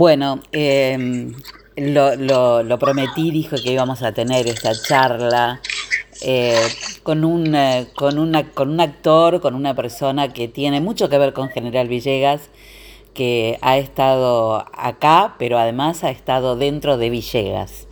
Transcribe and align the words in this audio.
Bueno, 0.00 0.40
em, 0.52 1.34
lo, 1.76 2.16
lo, 2.62 2.78
prometí, 2.78 3.30
dijo 3.30 3.56
que 3.62 3.70
íbamos 3.70 4.02
a 4.02 4.12
tener 4.12 4.46
esta 4.46 4.72
charla 4.72 5.60
eh, 6.22 6.58
con, 7.02 7.22
un, 7.22 7.54
eh, 7.54 7.86
con, 7.94 8.18
una, 8.18 8.48
con 8.48 8.70
un 8.70 8.80
actor, 8.80 9.42
con 9.42 9.54
una 9.54 9.74
persona 9.74 10.32
que 10.32 10.48
tiene 10.48 10.80
mucho 10.80 11.10
que 11.10 11.18
ver 11.18 11.34
con 11.34 11.50
General 11.50 11.86
Villegas, 11.86 12.48
que 13.12 13.58
ha 13.60 13.76
estado 13.76 14.64
acá, 14.72 15.34
pero 15.38 15.58
además 15.58 16.02
ha 16.02 16.08
estado 16.08 16.56
dentro 16.56 16.96
de 16.96 17.10
Villegas, 17.10 17.86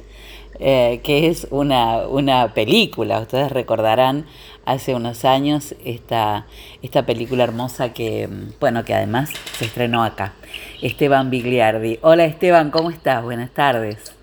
eh, 0.60 1.00
que 1.04 1.28
es 1.28 1.46
una, 1.50 2.06
una 2.08 2.54
película, 2.54 3.20
ustedes 3.20 3.52
recordarán 3.52 4.26
hace 4.64 4.94
unos 4.94 5.24
años 5.24 5.74
esta, 5.84 6.46
esta 6.82 7.06
película 7.06 7.44
hermosa 7.44 7.94
que, 7.94 8.28
bueno, 8.60 8.84
que 8.84 8.92
además 8.92 9.30
se 9.56 9.64
estrenó 9.64 10.04
acá. 10.04 10.34
Esteban 10.82 11.30
Bigliardi. 11.30 11.98
Hola 12.02 12.24
Esteban, 12.24 12.70
¿cómo 12.70 12.90
estás? 12.90 13.22
Buenas 13.22 13.50
tardes. 13.50 14.14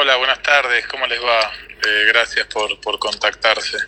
Hola, 0.00 0.16
buenas 0.16 0.40
tardes, 0.42 0.86
¿cómo 0.86 1.06
les 1.06 1.20
va? 1.20 1.40
Eh, 1.86 2.04
gracias 2.08 2.46
por, 2.46 2.80
por, 2.80 2.98
contactarse. 2.98 3.78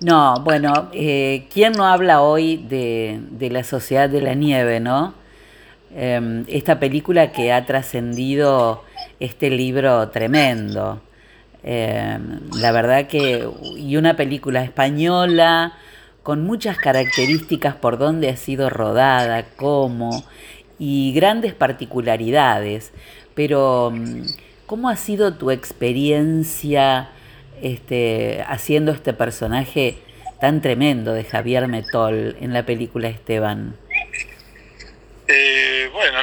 No, 0.00 0.40
bueno, 0.42 0.90
eh, 0.92 1.46
¿quién 1.52 1.72
no 1.72 1.86
habla 1.86 2.20
hoy 2.20 2.56
de, 2.56 3.18
de, 3.30 3.50
la 3.50 3.64
Sociedad 3.64 4.08
de 4.08 4.20
la 4.20 4.34
Nieve, 4.34 4.78
no? 4.78 5.14
Em, 5.94 6.44
esta 6.48 6.78
película 6.78 7.32
que 7.32 7.52
ha 7.52 7.64
trascendido 7.64 8.84
este 9.20 9.50
libro 9.50 10.08
tremendo. 10.10 11.00
Em, 11.62 12.40
la 12.60 12.72
verdad 12.72 13.06
que, 13.06 13.48
y 13.76 13.96
una 13.96 14.16
película 14.16 14.62
española 14.62 15.74
con 16.22 16.44
muchas 16.44 16.76
características 16.76 17.74
por 17.74 17.98
dónde 17.98 18.28
ha 18.28 18.36
sido 18.36 18.68
rodada, 18.68 19.46
cómo, 19.56 20.24
y 20.78 21.12
grandes 21.14 21.54
particularidades. 21.54 22.92
Pero, 23.34 23.90
mm, 23.94 24.22
¿cómo 24.66 24.88
ha 24.90 24.96
sido 24.96 25.34
tu 25.34 25.50
experiencia 25.50 27.08
este, 27.62 28.44
haciendo 28.46 28.92
este 28.92 29.12
personaje 29.14 29.98
tan 30.40 30.60
tremendo 30.60 31.12
de 31.14 31.24
Javier 31.24 31.66
Metol 31.66 32.36
en 32.40 32.52
la 32.52 32.64
película 32.64 33.08
Esteban? 33.08 33.74
Eh, 35.28 35.77
bueno, 35.92 36.22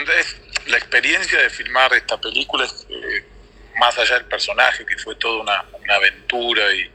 la 0.67 0.77
experiencia 0.77 1.41
de 1.41 1.49
filmar 1.49 1.93
esta 1.93 2.19
película 2.19 2.65
es 2.65 2.85
eh, 2.89 3.25
más 3.79 3.97
allá 3.97 4.15
del 4.15 4.25
personaje, 4.25 4.85
que 4.85 4.97
fue 4.97 5.15
toda 5.15 5.41
una, 5.41 5.65
aventura 5.95 6.63
y, 6.73 6.91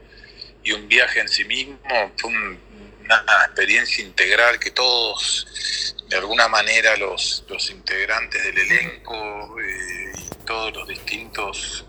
un 0.73 0.87
viaje 0.87 1.19
en 1.19 1.27
sí 1.27 1.43
mismo, 1.43 1.77
fue 2.17 2.29
una 2.29 3.23
experiencia 3.45 4.05
integral 4.05 4.59
que 4.59 4.71
todos, 4.71 5.95
de 6.07 6.17
alguna 6.17 6.47
manera, 6.47 6.95
los, 6.97 7.43
los 7.49 7.69
integrantes 7.71 8.41
del 8.43 8.57
elenco 8.57 9.59
eh, 9.59 10.11
y 10.17 10.45
todos 10.45 10.73
los 10.73 10.87
distintos 10.87 11.85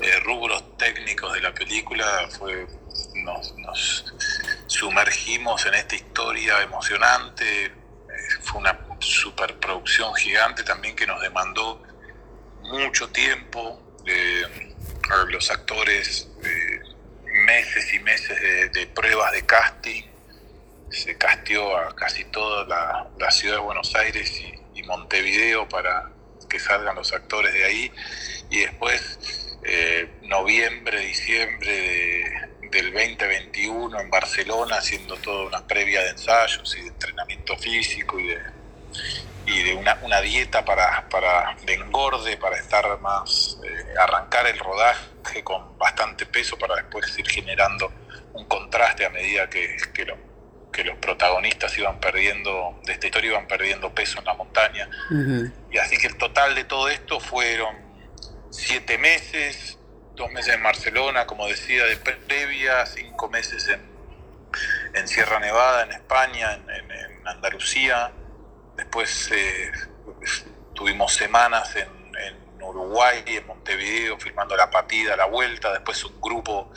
eh, 0.00 0.20
rubros 0.20 0.76
técnicos 0.78 1.34
de 1.34 1.40
la 1.40 1.52
película, 1.52 2.28
fue, 2.38 2.66
nos, 3.16 3.52
nos 3.58 4.04
sumergimos 4.68 5.66
en 5.66 5.74
esta 5.74 5.96
historia 5.96 6.62
emocionante, 6.62 7.72
fue 8.42 8.60
una 8.60 8.87
superproducción 9.08 10.14
gigante 10.14 10.62
también 10.62 10.94
que 10.94 11.06
nos 11.06 11.20
demandó 11.20 11.82
mucho 12.62 13.08
tiempo, 13.08 13.82
los 15.28 15.50
actores, 15.50 16.28
meses 17.24 17.92
y 17.92 17.98
meses 18.00 18.72
de, 18.72 18.86
pruebas 18.88 19.32
de 19.32 19.44
casting. 19.44 20.02
Se 20.90 21.16
casteó 21.18 21.76
a 21.76 21.94
casi 21.94 22.24
toda 22.26 22.64
la, 23.18 23.30
ciudad 23.30 23.56
de 23.56 23.60
Buenos 23.62 23.94
Aires 23.94 24.40
y, 24.40 24.54
Montevideo 24.84 25.68
para 25.68 26.10
que 26.48 26.58
salgan 26.58 26.96
los 26.96 27.12
actores 27.12 27.52
de 27.52 27.64
ahí. 27.64 27.92
Y 28.48 28.60
después, 28.60 29.58
eh, 29.64 30.08
noviembre, 30.22 31.00
diciembre 31.00 32.48
del 32.70 32.92
2021 32.94 34.00
en 34.00 34.08
Barcelona, 34.08 34.76
haciendo 34.76 35.16
toda 35.16 35.46
una 35.46 35.66
previa 35.66 36.02
de 36.04 36.10
ensayos 36.10 36.74
y 36.74 36.82
de 36.82 36.88
entrenamiento 36.88 37.54
físico 37.58 38.18
y 38.18 38.28
de, 38.28 38.38
y 39.48 39.62
de 39.62 39.74
una, 39.74 39.98
una 40.02 40.20
dieta 40.20 40.62
para, 40.64 41.08
para, 41.08 41.56
de 41.64 41.74
engorde, 41.74 42.36
para 42.36 42.56
estar 42.58 43.00
más, 43.00 43.58
eh, 43.64 43.94
arrancar 43.98 44.46
el 44.46 44.58
rodaje 44.58 45.42
con 45.42 45.78
bastante 45.78 46.26
peso 46.26 46.58
para 46.58 46.76
después 46.76 47.18
ir 47.18 47.26
generando 47.28 47.90
un 48.34 48.44
contraste 48.44 49.06
a 49.06 49.10
medida 49.10 49.48
que, 49.48 49.76
que, 49.94 50.06
que 50.70 50.84
los 50.84 50.98
protagonistas 50.98 51.76
iban 51.78 51.98
perdiendo, 51.98 52.78
de 52.84 52.92
esta 52.92 53.06
historia 53.06 53.30
iban 53.30 53.46
perdiendo 53.46 53.94
peso 53.94 54.18
en 54.18 54.26
la 54.26 54.34
montaña. 54.34 54.88
Y 55.70 55.78
así 55.78 55.96
que 55.96 56.08
el 56.08 56.18
total 56.18 56.54
de 56.54 56.64
todo 56.64 56.90
esto 56.90 57.18
fueron 57.18 57.74
siete 58.50 58.98
meses, 58.98 59.78
dos 60.14 60.30
meses 60.30 60.54
en 60.54 60.62
Barcelona, 60.62 61.26
como 61.26 61.46
decía, 61.46 61.84
de 61.84 61.96
previa, 61.96 62.84
cinco 62.84 63.30
meses 63.30 63.66
en, 63.68 63.80
en 64.92 65.08
Sierra 65.08 65.40
Nevada, 65.40 65.84
en 65.84 65.92
España, 65.92 66.52
en, 66.52 66.90
en 66.90 67.26
Andalucía, 67.26 68.12
Después 68.78 69.28
eh, 69.32 69.72
tuvimos 70.72 71.12
semanas 71.12 71.74
en, 71.74 71.98
Uruguay 72.60 73.24
en 73.26 73.46
Montevideo 73.46 74.18
filmando 74.18 74.54
la 74.54 74.70
partida, 74.70 75.16
la 75.16 75.24
vuelta. 75.24 75.72
Después 75.72 76.04
un 76.04 76.20
grupo 76.20 76.70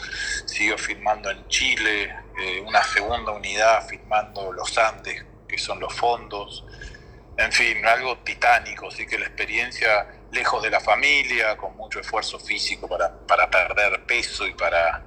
siguió 0.46 0.78
filmando 0.78 1.30
en 1.30 1.46
Chile, 1.48 2.16
eh, 2.40 2.62
una 2.66 2.82
segunda 2.82 3.34
unidad 3.34 3.86
filmando 3.88 4.54
los 4.54 4.78
Andes, 4.78 5.26
que 5.48 5.58
son 5.58 5.80
los 5.80 5.94
fondos. 5.94 6.64
En 7.38 7.52
fin, 7.52 7.86
algo 7.86 8.18
titánico, 8.20 8.88
así 8.88 9.06
que 9.06 9.20
la 9.20 9.26
experiencia 9.26 10.08
lejos 10.32 10.64
de 10.64 10.70
la 10.70 10.80
familia, 10.80 11.58
con 11.58 11.76
mucho 11.76 12.00
esfuerzo 12.00 12.40
físico 12.40 12.88
para, 12.88 13.12
para 13.28 13.50
perder 13.50 14.06
peso 14.06 14.48
y 14.48 14.54
para, 14.54 15.04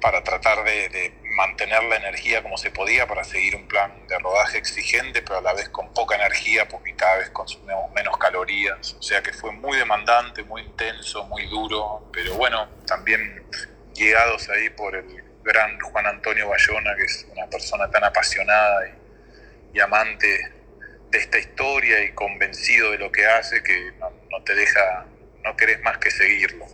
para 0.00 0.24
tratar 0.24 0.64
de 0.64 1.20
mantener 1.30 1.82
la 1.84 1.96
energía 1.96 2.42
como 2.42 2.58
se 2.58 2.70
podía 2.70 3.06
para 3.06 3.24
seguir 3.24 3.56
un 3.56 3.66
plan 3.66 3.92
de 4.08 4.18
rodaje 4.18 4.58
exigente, 4.58 5.22
pero 5.22 5.38
a 5.38 5.40
la 5.40 5.52
vez 5.54 5.68
con 5.68 5.92
poca 5.92 6.16
energía 6.16 6.68
porque 6.68 6.94
cada 6.94 7.18
vez 7.18 7.30
consumimos 7.30 7.90
menos 7.92 8.16
calorías. 8.18 8.94
O 8.94 9.02
sea 9.02 9.22
que 9.22 9.32
fue 9.32 9.52
muy 9.52 9.78
demandante, 9.78 10.42
muy 10.42 10.62
intenso, 10.62 11.24
muy 11.24 11.46
duro, 11.46 12.08
pero 12.12 12.34
bueno, 12.34 12.68
también 12.86 13.44
guiados 13.94 14.48
ahí 14.50 14.70
por 14.70 14.96
el 14.96 15.06
gran 15.42 15.78
Juan 15.80 16.06
Antonio 16.06 16.48
Bayona, 16.48 16.94
que 16.96 17.04
es 17.04 17.26
una 17.32 17.46
persona 17.46 17.90
tan 17.90 18.04
apasionada 18.04 18.88
y, 18.88 19.80
amante 19.80 20.26
de 21.10 21.18
esta 21.18 21.38
historia 21.38 22.04
y 22.04 22.12
convencido 22.12 22.90
de 22.90 22.98
lo 22.98 23.10
que 23.10 23.24
hace 23.24 23.62
que 23.62 23.92
no, 23.98 24.10
no 24.30 24.42
te 24.42 24.54
deja, 24.54 25.06
no 25.44 25.56
querés 25.56 25.80
más 25.82 25.96
que 25.98 26.10
seguirlo. 26.10 26.66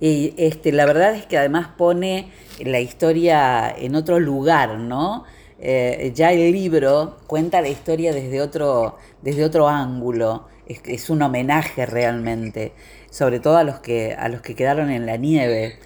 Y 0.00 0.34
este, 0.38 0.72
la 0.72 0.86
verdad 0.86 1.14
es 1.14 1.26
que 1.26 1.36
además 1.36 1.68
pone 1.76 2.32
la 2.64 2.80
historia 2.80 3.74
en 3.76 3.94
otro 3.94 4.18
lugar, 4.18 4.78
¿no? 4.78 5.24
Eh, 5.58 6.12
ya 6.14 6.32
el 6.32 6.52
libro 6.52 7.18
cuenta 7.26 7.60
la 7.60 7.68
historia 7.68 8.12
desde 8.12 8.40
otro, 8.40 8.98
desde 9.22 9.44
otro 9.44 9.68
ángulo. 9.68 10.48
Es, 10.66 11.10
un 11.10 11.20
homenaje 11.22 11.84
realmente, 11.84 12.72
sobre 13.10 13.40
todo 13.40 13.56
a 13.56 13.64
los 13.64 13.80
que, 13.80 14.14
a 14.14 14.28
los 14.28 14.40
que 14.40 14.54
quedaron 14.54 14.90
en 14.90 15.04
la 15.04 15.16
nieve. 15.16 15.78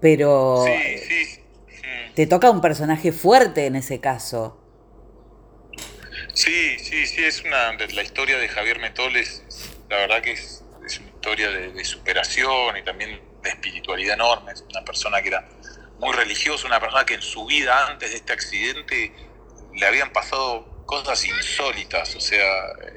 Pero 0.00 0.64
te 2.14 2.26
toca 2.26 2.50
un 2.50 2.60
personaje 2.60 3.12
fuerte 3.12 3.66
en 3.66 3.76
ese 3.76 4.00
caso. 4.00 4.58
Sí, 6.34 6.78
sí, 6.78 7.06
sí, 7.06 7.24
es 7.24 7.42
una. 7.44 7.72
La 7.72 8.02
historia 8.02 8.38
de 8.38 8.48
Javier 8.48 8.78
Metoles, 8.80 9.42
la 9.88 9.96
verdad 9.96 10.20
que 10.20 10.32
es 10.32 10.62
historia 11.20 11.50
de, 11.50 11.84
superación 11.84 12.76
y 12.78 12.82
también 12.82 13.20
de 13.42 13.50
espiritualidad 13.50 14.14
enorme. 14.14 14.52
Es 14.52 14.64
una 14.70 14.82
persona 14.84 15.20
que 15.20 15.28
era 15.28 15.46
muy 16.00 16.14
religiosa, 16.14 16.66
una 16.66 16.80
persona 16.80 17.04
que 17.04 17.14
en 17.14 17.22
su 17.22 17.46
vida 17.46 17.86
antes 17.86 18.10
de 18.10 18.16
este 18.16 18.32
accidente 18.32 19.12
le 19.74 19.86
habían 19.86 20.12
pasado 20.12 20.84
cosas 20.86 21.24
insólitas. 21.24 22.16
O 22.16 22.20
sea, 22.20 22.46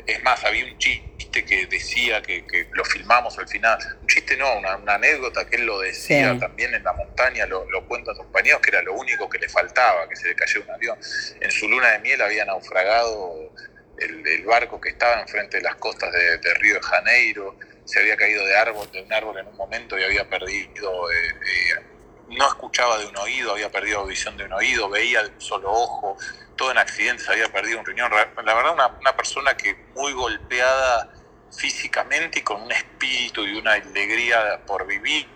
es 0.07 0.23
más, 0.23 0.43
había 0.43 0.65
un 0.65 0.77
chiste 0.77 1.45
que 1.45 1.67
decía 1.67 2.21
que, 2.21 2.67
lo 2.71 2.83
filmamos 2.85 3.37
al 3.37 3.47
final. 3.47 3.77
Un 4.01 4.07
chiste 4.07 4.37
no, 4.37 4.57
una, 4.57 4.93
anécdota 4.95 5.45
que 5.47 5.57
él 5.57 5.65
lo 5.65 5.79
decía 5.79 6.37
también 6.39 6.73
en 6.73 6.83
la 6.83 6.93
montaña, 6.93 7.45
lo, 7.45 7.69
lo 7.69 7.85
cuenta 7.87 8.11
a 8.11 8.15
sus 8.15 8.23
compañeros, 8.23 8.61
que 8.61 8.69
era 8.71 8.81
lo 8.81 8.93
único 8.93 9.29
que 9.29 9.37
le 9.37 9.49
faltaba, 9.49 10.07
que 10.07 10.15
se 10.15 10.27
le 10.29 10.35
cayó 10.35 10.63
un 10.63 10.71
avión. 10.71 10.97
En 11.41 11.51
su 11.51 11.67
luna 11.67 11.89
de 11.91 11.99
miel 11.99 12.21
había 12.21 12.45
naufragado 12.45 13.51
el, 13.97 14.43
barco 14.45 14.79
que 14.81 14.89
estaba 14.89 15.21
enfrente 15.21 15.57
de 15.57 15.63
las 15.63 15.75
costas 15.75 16.11
de, 16.11 16.37
de 16.37 16.53
Río 16.55 16.75
de 16.75 16.81
Janeiro 16.81 17.57
se 17.85 17.99
había 17.99 18.15
caído 18.15 18.45
de 18.45 18.55
árbol, 18.55 18.89
de 18.91 19.01
un 19.01 19.11
árbol 19.11 19.37
en 19.39 19.47
un 19.47 19.55
momento 19.55 19.97
y 19.97 20.03
había 20.03 20.27
perdido, 20.29 21.11
eh, 21.11 21.15
eh, 21.17 21.83
no 22.29 22.47
escuchaba 22.47 22.97
de 22.97 23.05
un 23.05 23.17
oído, 23.17 23.51
había 23.51 23.71
perdido 23.71 24.05
visión 24.05 24.37
de 24.37 24.45
un 24.45 24.53
oído, 24.53 24.89
veía 24.89 25.23
de 25.23 25.29
un 25.29 25.41
solo 25.41 25.71
ojo, 25.71 26.17
todo 26.55 26.71
en 26.71 26.77
accidentes, 26.77 27.27
había 27.29 27.51
perdido 27.51 27.79
un 27.79 27.85
riñón. 27.85 28.11
La 28.11 28.53
verdad, 28.53 28.73
una, 28.73 28.87
una 28.87 29.15
persona 29.15 29.55
que 29.55 29.75
muy 29.95 30.13
golpeada 30.13 31.09
físicamente 31.55 32.39
y 32.39 32.41
con 32.41 32.61
un 32.61 32.71
espíritu 32.71 33.45
y 33.45 33.57
una 33.57 33.73
alegría 33.73 34.61
por 34.65 34.87
vivir 34.87 35.27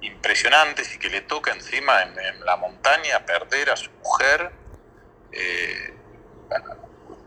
impresionantes 0.00 0.94
y 0.94 0.98
que 0.98 1.08
le 1.08 1.22
toca 1.22 1.52
encima 1.52 2.02
en, 2.02 2.44
la 2.44 2.56
montaña 2.56 3.24
perder 3.24 3.70
a 3.70 3.76
su 3.76 3.90
mujer. 4.02 4.52
Eh, 5.32 5.94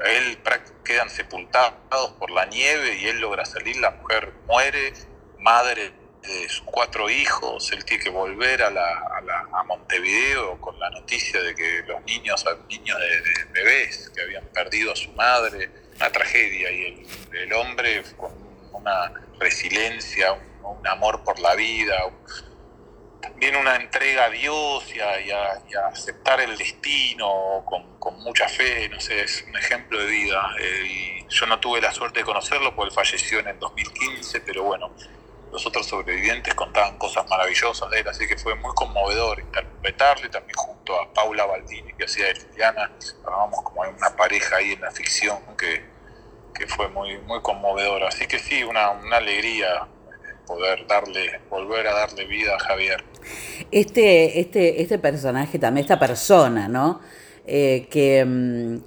él 0.06 0.40
quedan 0.84 1.10
sepultados 1.10 2.12
por 2.18 2.32
la 2.32 2.46
nieve 2.46 2.96
y 2.96 3.08
él 3.08 3.20
logra 3.20 3.46
salir, 3.46 3.78
la 3.78 3.92
mujer 3.92 4.34
muere, 4.48 4.94
madre 5.38 5.94
de 6.22 6.50
sus 6.50 6.62
cuatro 6.66 7.10
hijos, 7.10 7.72
él 7.72 7.84
tiene 7.84 8.04
que 8.04 8.10
volver 8.10 8.62
a, 8.62 8.70
la, 8.70 9.48
a, 9.54 9.64
Montevideo 9.64 10.60
con 10.60 10.78
la 10.80 10.90
noticia 10.90 11.42
de 11.42 11.56
que 11.56 11.84
los 11.88 12.04
niños, 12.04 12.46
niños 12.70 12.98
de, 13.00 13.46
bebés 13.54 14.12
que 14.14 14.22
habían 14.22 14.46
perdido 14.48 14.92
a 14.92 14.96
su 14.96 15.12
madre, 15.14 15.70
una 15.96 16.12
tragedia, 16.12 16.72
y 16.72 17.06
el, 17.34 17.54
hombre 17.54 18.04
con 18.18 18.32
una 18.74 19.14
resiliencia, 19.40 20.34
un, 20.34 20.88
amor 20.88 21.24
por 21.24 21.40
la 21.40 21.56
vida, 21.56 21.96
también 23.22 23.56
una 23.56 23.76
entrega 23.76 24.26
a 24.26 24.30
Dios 24.30 24.84
y 24.96 25.00
a, 25.00 25.88
aceptar 25.88 26.42
el 26.42 26.58
destino 26.58 27.64
con, 27.66 27.92
mucha 28.24 28.48
fe, 28.48 28.90
no 28.90 29.00
sé, 29.00 29.22
es 29.22 29.44
un 29.48 29.56
ejemplo 29.58 30.00
de 30.00 30.06
vida. 30.06 30.56
Eh, 30.60 30.86
y 30.86 31.28
yo 31.30 31.46
no 31.46 31.60
tuve 31.60 31.82
la 31.82 31.92
suerte 31.92 32.20
de 32.20 32.26
conocerlo 32.26 32.76
porque 32.76 32.90
él 32.90 32.96
falleció 32.96 33.40
en 33.40 33.48
el 33.48 33.60
2015, 33.60 34.42
pero 34.42 34.64
bueno, 34.64 34.92
los 35.52 35.66
otros 35.66 35.86
sobrevivientes 35.86 36.54
contaban 36.54 36.98
cosas 36.98 37.28
maravillosas 37.30 37.90
de 37.90 38.00
él, 38.00 38.08
así 38.08 38.28
que 38.28 38.38
fue 38.38 38.56
muy 38.56 38.74
conmovedor 38.74 39.40
interpretarle 39.40 40.30
también 40.30 40.56
junto 40.56 41.00
a 41.00 41.12
Paula 41.14 41.46
Baldini, 41.46 41.94
que 41.94 42.06
hacía 42.06 42.28
de 42.28 42.34
Liliana, 42.36 42.92
armamos 43.26 43.62
como 43.64 43.82
una 43.82 44.16
pareja 44.16 44.58
ahí 44.58 44.74
en 44.74 44.82
la 44.82 44.92
ficción 44.92 45.38
que, 45.58 45.84
que 46.54 46.68
fue 46.68 46.88
muy, 46.90 47.18
muy 47.20 47.42
conmovedor. 47.42 48.04
Así 48.04 48.28
que 48.28 48.40
sí, 48.40 48.64
una, 48.64 48.92
una 48.92 49.18
alegría 49.18 49.88
poder 50.46 50.86
darle, 50.88 51.40
volver 51.50 51.88
a 51.88 51.94
darle 51.94 52.26
vida 52.26 52.56
a 52.56 52.60
Javier. 52.60 53.04
Este, 53.72 54.40
este, 54.40 54.82
este 54.82 55.00
personaje 55.00 55.60
también, 55.60 55.84
esta 55.84 56.00
persona, 56.00 56.68
¿no? 56.68 57.02
Eh, 57.46 57.88
que, 57.90 58.24
mm, 58.26 58.78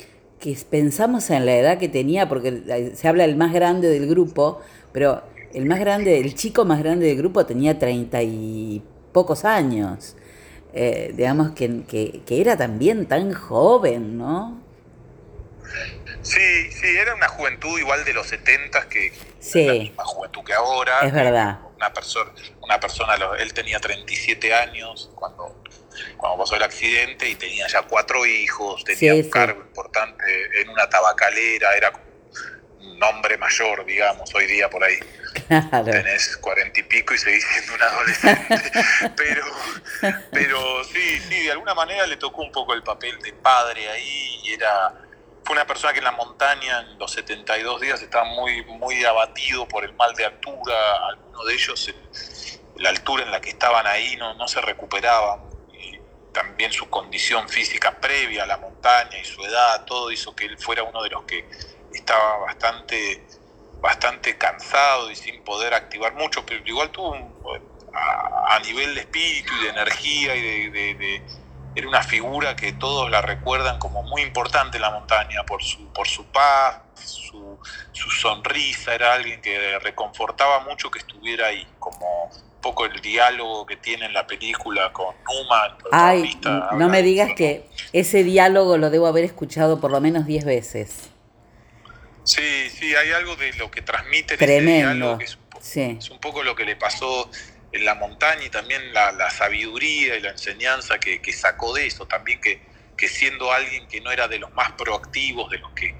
que 0.40 0.56
pensamos 0.70 1.30
en 1.30 1.46
la 1.46 1.56
edad 1.56 1.78
que 1.78 1.88
tenía, 1.88 2.28
porque 2.28 2.92
se 2.94 3.08
habla 3.08 3.26
del 3.26 3.36
más 3.36 3.52
grande 3.52 3.88
del 3.88 4.06
grupo, 4.06 4.60
pero 4.92 5.22
el 5.54 5.66
más 5.66 5.78
grande, 5.78 6.18
el 6.18 6.34
chico 6.34 6.64
más 6.64 6.80
grande 6.80 7.06
del 7.06 7.16
grupo 7.16 7.46
tenía 7.46 7.78
treinta 7.78 8.22
y 8.22 8.82
pocos 9.12 9.44
años. 9.44 10.16
Eh, 10.72 11.12
digamos 11.14 11.52
que, 11.52 11.84
que, 11.86 12.40
era 12.40 12.56
también 12.56 13.06
tan 13.06 13.32
joven, 13.32 14.18
¿no? 14.18 14.60
Sí, 16.22 16.70
sí, 16.72 16.86
era 16.88 17.14
una 17.14 17.28
juventud 17.28 17.78
igual 17.78 18.04
de 18.04 18.12
los 18.12 18.26
setentas 18.26 18.86
que 18.86 19.12
sí. 19.38 19.66
la 19.66 19.72
misma 19.74 20.04
juventud 20.04 20.42
que 20.42 20.52
ahora. 20.52 21.00
Es 21.02 21.12
verdad. 21.12 21.60
Una 21.76 21.92
persona, 21.92 22.32
una 22.60 22.80
persona, 22.80 23.14
él 23.38 23.52
tenía 23.54 23.78
37 23.78 24.52
años 24.52 25.10
cuando, 25.14 25.62
cuando 26.16 26.38
pasó 26.38 26.56
el 26.56 26.62
accidente 26.62 27.28
y 27.28 27.36
tenía 27.36 27.68
ya 27.68 27.82
cuatro 27.82 28.26
hijos, 28.26 28.82
tenía 28.84 29.14
un 29.14 29.30
cargo 29.30 29.60
importante 29.60 30.24
en 30.60 30.68
una 30.70 30.88
tabacalera, 30.88 31.76
era 31.76 31.92
un 32.80 33.02
hombre 33.02 33.38
mayor, 33.38 33.84
digamos, 33.84 34.34
hoy 34.34 34.46
día 34.46 34.68
por 34.68 34.82
ahí. 34.82 34.98
Tenés 35.92 36.36
cuarenta 36.38 36.80
y 36.80 36.82
pico 36.84 37.14
y 37.14 37.18
seguís 37.18 37.44
siendo 37.44 37.74
un 37.74 37.82
adolescente. 37.82 38.72
pero, 39.16 39.44
pero 40.30 40.84
sí, 40.84 41.20
sí, 41.20 41.44
de 41.44 41.52
alguna 41.52 41.74
manera 41.74 42.06
le 42.06 42.16
tocó 42.16 42.42
un 42.42 42.52
poco 42.52 42.74
el 42.74 42.82
papel 42.82 43.18
de 43.20 43.32
padre 43.32 43.88
ahí 43.88 44.40
y 44.44 44.52
era. 44.52 44.94
Fue 45.44 45.54
una 45.54 45.66
persona 45.66 45.92
que 45.92 45.98
en 45.98 46.06
la 46.06 46.12
montaña 46.12 46.80
en 46.80 46.98
los 46.98 47.12
72 47.12 47.80
días 47.82 48.00
estaba 48.00 48.24
muy, 48.24 48.64
muy 48.64 49.04
abatido 49.04 49.68
por 49.68 49.84
el 49.84 49.92
mal 49.94 50.14
de 50.14 50.24
altura. 50.24 50.74
Algunos 51.08 51.46
de 51.46 51.52
ellos, 51.52 51.94
la 52.76 52.88
altura 52.88 53.24
en 53.24 53.30
la 53.30 53.42
que 53.42 53.50
estaban 53.50 53.86
ahí 53.86 54.16
no, 54.16 54.32
no 54.34 54.48
se 54.48 54.62
recuperaban. 54.62 55.40
Y 55.74 56.00
también 56.32 56.72
su 56.72 56.88
condición 56.88 57.46
física 57.50 58.00
previa 58.00 58.44
a 58.44 58.46
la 58.46 58.56
montaña 58.56 59.18
y 59.18 59.24
su 59.26 59.44
edad, 59.44 59.84
todo 59.84 60.10
hizo 60.10 60.34
que 60.34 60.46
él 60.46 60.56
fuera 60.56 60.82
uno 60.82 61.02
de 61.02 61.10
los 61.10 61.24
que 61.24 61.46
estaba 61.92 62.38
bastante 62.38 63.22
bastante 63.84 64.38
cansado 64.38 65.10
y 65.10 65.14
sin 65.14 65.42
poder 65.42 65.74
activar 65.74 66.14
mucho, 66.14 66.46
pero 66.46 66.62
igual 66.64 66.88
tuvo 66.88 67.14
a, 67.92 68.58
nivel 68.60 68.94
de 68.94 69.02
espíritu 69.02 69.52
y 69.60 69.64
de 69.64 69.68
energía 69.68 70.34
y 70.34 70.70
de, 70.70 71.22
era 71.74 71.86
una 71.86 72.02
figura 72.02 72.56
que 72.56 72.72
todos 72.72 73.10
la 73.10 73.20
recuerdan 73.20 73.78
como 73.78 74.02
muy 74.02 74.22
importante 74.22 74.78
en 74.78 74.82
la 74.82 74.90
montaña 74.90 75.42
por 75.44 75.62
su, 75.62 75.92
por 75.92 76.08
su 76.08 76.24
paz, 76.24 76.80
su, 76.94 77.58
sonrisa, 77.92 78.94
era 78.94 79.12
alguien 79.12 79.42
que 79.42 79.78
reconfortaba 79.80 80.60
mucho 80.60 80.90
que 80.90 81.00
estuviera 81.00 81.48
ahí, 81.48 81.66
como 81.78 82.30
un 82.32 82.60
poco 82.62 82.86
el 82.86 82.98
diálogo 83.02 83.66
que 83.66 83.76
tiene 83.76 84.06
en 84.06 84.14
la 84.14 84.26
película 84.26 84.94
con 84.94 85.14
Numa. 85.26 85.76
Ay, 85.92 86.40
no 86.72 86.88
me 86.88 87.02
digas 87.02 87.32
que 87.36 87.68
ese 87.92 88.24
diálogo 88.24 88.78
lo 88.78 88.88
debo 88.88 89.08
haber 89.08 89.24
escuchado 89.24 89.78
por 89.78 89.90
lo 89.90 90.00
menos 90.00 90.24
10 90.24 90.44
veces. 90.46 91.13
Sí, 92.24 92.70
sí, 92.70 92.94
hay 92.94 93.12
algo 93.12 93.36
de 93.36 93.52
lo 93.54 93.70
que 93.70 93.82
transmite 93.82 94.36
Tremendo. 94.36 95.18
que 95.18 95.24
es 95.24 96.10
un, 96.10 96.18
poco 96.20 96.42
lo 96.42 96.56
que 96.56 96.64
le 96.64 96.76
pasó 96.76 97.30
en 97.72 97.84
la 97.84 97.94
montaña 97.94 98.44
y 98.44 98.50
también 98.50 98.92
la, 98.92 99.30
sabiduría 99.30 100.16
y 100.16 100.20
la 100.20 100.30
enseñanza 100.30 100.98
que, 100.98 101.32
sacó 101.32 101.74
de 101.74 101.86
eso, 101.86 102.06
también 102.06 102.40
que, 102.40 102.60
que, 102.96 103.08
siendo 103.08 103.52
alguien 103.52 103.86
que 103.88 104.00
no 104.00 104.10
era 104.10 104.28
de 104.28 104.38
los 104.38 104.52
más 104.54 104.72
proactivos, 104.72 105.50
de 105.50 105.58
los 105.58 105.70
que 105.72 105.94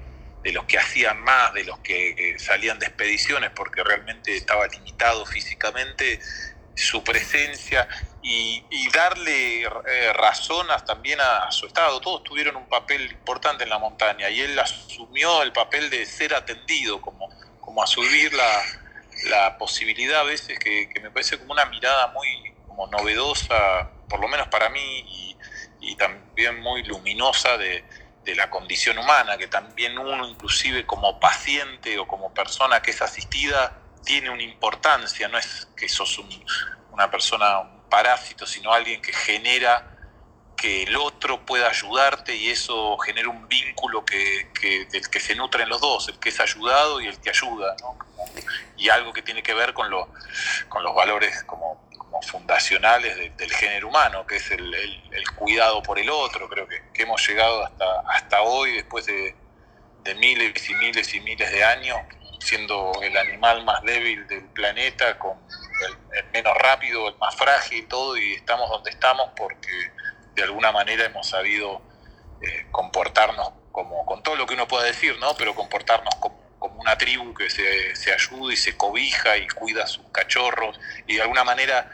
de 0.45 0.51
los 0.51 0.65
que 0.65 0.77
hacían 0.77 1.23
más, 1.23 1.55
de 1.55 1.63
los 1.63 1.79
que 1.79 2.35
salían 2.37 2.77
de 2.77 2.85
expediciones, 2.85 3.49
porque 3.55 3.83
realmente 3.83 4.37
estaba 4.37 4.67
limitado 4.67 5.25
físicamente, 5.25 6.19
su 6.75 7.03
presencia 7.03 7.87
y, 8.27 8.89
darle 8.89 9.63
eh, 9.63 10.13
también 10.85 11.19
a, 11.21 11.51
su 11.51 11.67
estado. 11.67 12.01
Todos 12.01 12.23
tuvieron 12.23 12.55
un 12.55 12.67
papel 12.67 13.11
importante 13.11 13.63
en 13.63 13.69
la 13.69 13.77
montaña 13.77 14.29
y 14.29 14.41
él 14.41 14.57
asumió 14.57 15.43
el 15.43 15.51
papel 15.51 15.89
de 15.91 16.05
ser 16.05 16.33
atendido, 16.33 16.99
como, 17.01 17.29
como 17.61 17.83
asumir 17.83 18.33
la, 18.33 18.63
la 19.29 19.57
posibilidad 19.59 20.21
a 20.21 20.23
veces 20.23 20.57
que, 20.57 20.89
me 21.01 21.11
parece 21.11 21.37
como 21.37 21.53
una 21.53 21.65
mirada 21.65 22.07
muy 22.07 22.53
como 22.67 22.87
novedosa, 22.87 23.91
por 24.09 24.19
lo 24.19 24.27
menos 24.27 24.47
para 24.47 24.69
mí, 24.69 25.05
y, 25.07 25.37
y 25.81 25.95
también 25.95 26.59
muy 26.61 26.83
luminosa 26.83 27.57
de, 27.57 27.85
de 28.23 28.35
la 28.35 28.49
condición 28.49 28.97
humana, 28.97 29.37
que 29.37 29.47
también 29.47 29.99
uno 29.99 30.27
inclusive 30.27 30.85
como 30.85 31.19
paciente 31.19 31.99
o 31.99 32.07
como 32.07 32.33
persona 32.33 32.81
que 32.81 32.89
es 32.89 33.01
asistida, 33.03 33.77
tiene 34.03 34.31
una 34.31 34.43
importancia, 34.43 35.27
no 35.27 35.37
es 35.37 35.67
que 35.77 35.87
sos 35.87 36.19
una 36.91 37.09
persona, 37.11 37.59
un 37.59 37.74
parásito, 37.89 38.45
sino 38.45 38.73
alguien 38.73 39.01
que 39.01 39.13
genera 39.13 39.95
que 40.55 40.83
el 40.83 40.95
otro 40.95 41.45
pueda 41.45 41.69
ayudarte 41.69 42.35
y 42.35 42.49
eso 42.49 42.97
genera 42.99 43.29
un 43.29 43.47
vínculo 43.47 44.05
que, 44.05 44.49
del 44.89 45.09
que 45.09 45.19
se 45.19 45.35
nutren 45.35 45.67
los 45.69 45.81
dos, 45.81 46.07
el 46.07 46.17
que 46.19 46.29
es 46.29 46.39
ayudado 46.39 47.01
y 47.01 47.07
el 47.07 47.19
que 47.19 47.29
ayuda, 47.29 47.75
y 48.77 48.89
algo 48.89 49.13
que 49.13 49.21
tiene 49.21 49.43
que 49.43 49.53
ver 49.53 49.73
con, 49.73 49.89
lo, 49.89 50.09
con 50.69 50.83
los 50.83 50.95
valores 50.95 51.43
como, 51.43 51.83
fundacionales 52.27 53.35
del 53.35 53.51
género 53.51 53.89
humano, 53.89 54.25
que 54.25 54.37
es 54.37 54.49
el, 54.49 54.73
cuidado 55.35 55.83
por 55.83 55.99
el 55.99 56.09
otro, 56.09 56.47
creo 56.47 56.65
que, 56.67 57.03
hemos 57.03 57.27
llegado 57.27 57.65
hasta, 57.65 57.99
hasta 58.07 58.41
hoy, 58.41 58.71
después 58.71 59.05
de, 59.05 59.35
de 60.03 60.15
miles 60.15 60.69
y 60.69 60.73
miles 60.75 61.13
y 61.13 61.19
miles 61.19 61.51
de 61.51 61.63
años, 61.63 61.97
siendo 62.39 62.93
el 63.01 63.17
animal 63.17 63.65
más 63.65 63.81
débil 63.83 64.25
del 64.27 64.45
planeta, 64.45 65.19
con 65.19 65.37
el, 65.81 66.25
menos 66.31 66.57
rápido, 66.57 67.07
el 67.07 67.17
más 67.17 67.35
frágil, 67.35 67.87
todo, 67.87 68.17
y 68.17 68.33
estamos 68.33 68.69
donde 68.69 68.89
estamos 68.89 69.29
porque 69.35 69.91
de 70.35 70.43
alguna 70.43 70.71
manera 70.71 71.05
hemos 71.05 71.29
sabido 71.29 71.81
eh, 72.41 72.67
comportarnos 72.71 73.51
como, 73.71 74.05
con 74.05 74.23
todo 74.23 74.35
lo 74.35 74.45
que 74.45 74.53
uno 74.53 74.67
pueda 74.67 74.85
decir, 74.85 75.17
¿no? 75.19 75.35
Pero 75.35 75.55
comportarnos 75.55 76.13
como, 76.15 76.45
una 76.77 76.97
tribu 76.97 77.33
que 77.33 77.49
se, 77.49 77.95
se, 77.95 78.11
ayuda 78.11 78.51
y 78.51 78.57
se 78.57 78.75
cobija 78.75 79.37
y 79.37 79.47
cuida 79.47 79.83
a 79.83 79.87
sus 79.87 80.05
cachorros. 80.11 80.79
Y 81.05 81.15
de 81.15 81.21
alguna 81.21 81.43
manera 81.43 81.91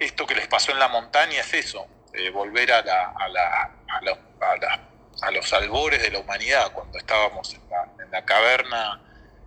esto 0.00 0.26
que 0.26 0.34
les 0.34 0.48
pasó 0.48 0.72
en 0.72 0.80
la 0.80 0.88
montaña 0.88 1.40
es 1.40 1.54
eso, 1.54 1.86
eh, 2.12 2.30
volver 2.30 2.72
a, 2.72 2.82
la, 2.82 3.14
a, 3.16 3.28
la, 3.28 3.70
a, 5.22 5.30
los 5.30 5.52
albores 5.52 6.02
de 6.02 6.10
la 6.10 6.18
humanidad, 6.18 6.72
cuando 6.72 6.98
estábamos 6.98 7.54
en 7.54 7.68
la, 7.70 8.04
en 8.04 8.10
la 8.10 8.24
caverna 8.24 9.00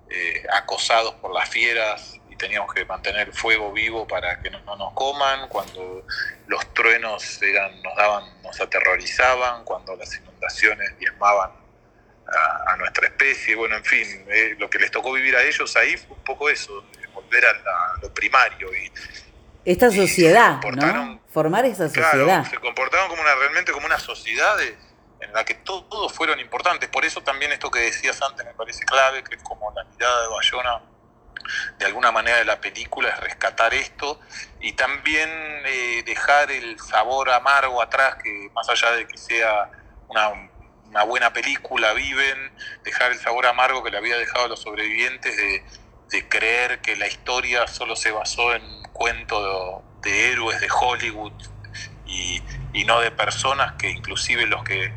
eh, 0.09 0.43
acosados 0.51 1.15
por 1.15 1.33
las 1.33 1.49
fieras 1.49 2.15
y 2.15 2.20
teníamos 2.41 2.73
que 2.73 2.83
mantener 2.85 3.27
el 3.27 3.33
fuego 3.33 3.71
vivo 3.71 4.07
para 4.07 4.41
que 4.41 4.49
no, 4.49 4.75
nos 4.75 4.93
coman, 4.93 5.47
cuando 5.47 6.03
los 6.47 6.73
truenos 6.73 7.39
eran, 7.43 7.81
nos 7.83 7.95
daban, 7.95 8.23
nos 8.41 8.59
aterrorizaban, 8.59 9.63
cuando 9.63 9.95
las 9.95 10.17
inundaciones 10.17 10.97
diezmaban 10.97 11.51
a, 12.65 12.75
nuestra 12.77 13.07
especie, 13.07 13.55
bueno, 13.55 13.75
en 13.75 13.85
fin, 13.85 14.25
eh, 14.27 14.55
lo 14.57 14.69
que 14.69 14.79
les 14.79 14.89
tocó 14.89 15.11
vivir 15.11 15.35
a 15.35 15.43
ellos 15.43 15.75
ahí 15.75 15.97
fue 15.97 16.15
un 16.15 16.23
poco 16.23 16.49
eso, 16.49 16.83
volver 17.13 17.45
a, 17.45 17.53
lo 18.01 18.11
primario 18.13 18.73
y 18.73 18.91
esta 19.63 19.91
sociedad, 19.91 20.59
¿no? 20.63 21.21
Formar 21.27 21.65
esa 21.65 21.87
sociedad. 21.87 22.49
se 22.49 22.57
comportaron 22.57 23.09
como 23.09 23.21
una, 23.21 23.35
realmente 23.35 23.71
como 23.71 23.85
una 23.85 23.99
sociedad 23.99 24.57
de, 24.57 24.75
en 25.19 25.33
la 25.33 25.45
que 25.45 25.53
todos 25.53 26.11
fueron 26.11 26.39
importantes. 26.39 26.89
Por 26.89 27.05
eso 27.05 27.21
también 27.21 27.51
esto 27.51 27.69
que 27.69 27.79
decías 27.79 28.19
antes 28.23 28.43
me 28.43 28.53
parece 28.53 28.83
clave, 28.85 29.23
que 29.23 29.35
es 29.35 29.43
como 29.43 29.71
la 29.75 29.83
mirada 29.83 30.23
de 30.23 30.27
Bayona 30.29 30.81
de 31.79 31.85
alguna 31.85 32.11
manera 32.11 32.37
de 32.37 32.45
la 32.45 32.59
película 32.61 33.09
es 33.09 33.19
rescatar 33.19 33.73
esto 33.73 34.19
y 34.59 34.73
también 34.73 35.29
eh, 35.65 36.03
dejar 36.05 36.51
el 36.51 36.79
sabor 36.79 37.29
amargo 37.29 37.81
atrás, 37.81 38.15
que 38.23 38.49
más 38.53 38.69
allá 38.69 38.91
de 38.91 39.07
que 39.07 39.17
sea 39.17 39.69
una 40.07 40.51
una 40.91 41.03
buena 41.03 41.31
película, 41.31 41.93
Viven, 41.93 42.51
dejar 42.83 43.13
el 43.13 43.17
sabor 43.17 43.45
amargo 43.45 43.81
que 43.81 43.91
le 43.91 43.97
había 43.97 44.17
dejado 44.17 44.45
a 44.45 44.47
los 44.49 44.61
sobrevivientes 44.61 45.35
de, 45.37 45.63
creer 46.27 46.81
que 46.81 46.97
la 46.97 47.07
historia 47.07 47.65
solo 47.67 47.95
se 47.95 48.11
basó 48.11 48.53
en 48.53 48.61
un 48.61 48.83
cuento 48.91 49.81
de, 50.01 50.31
héroes 50.31 50.59
de 50.59 50.67
Hollywood 50.69 51.31
y, 52.05 52.43
no 52.85 52.99
de 52.99 53.11
personas 53.11 53.73
que 53.73 53.89
inclusive 53.89 54.45
los 54.45 54.63
que 54.63 54.91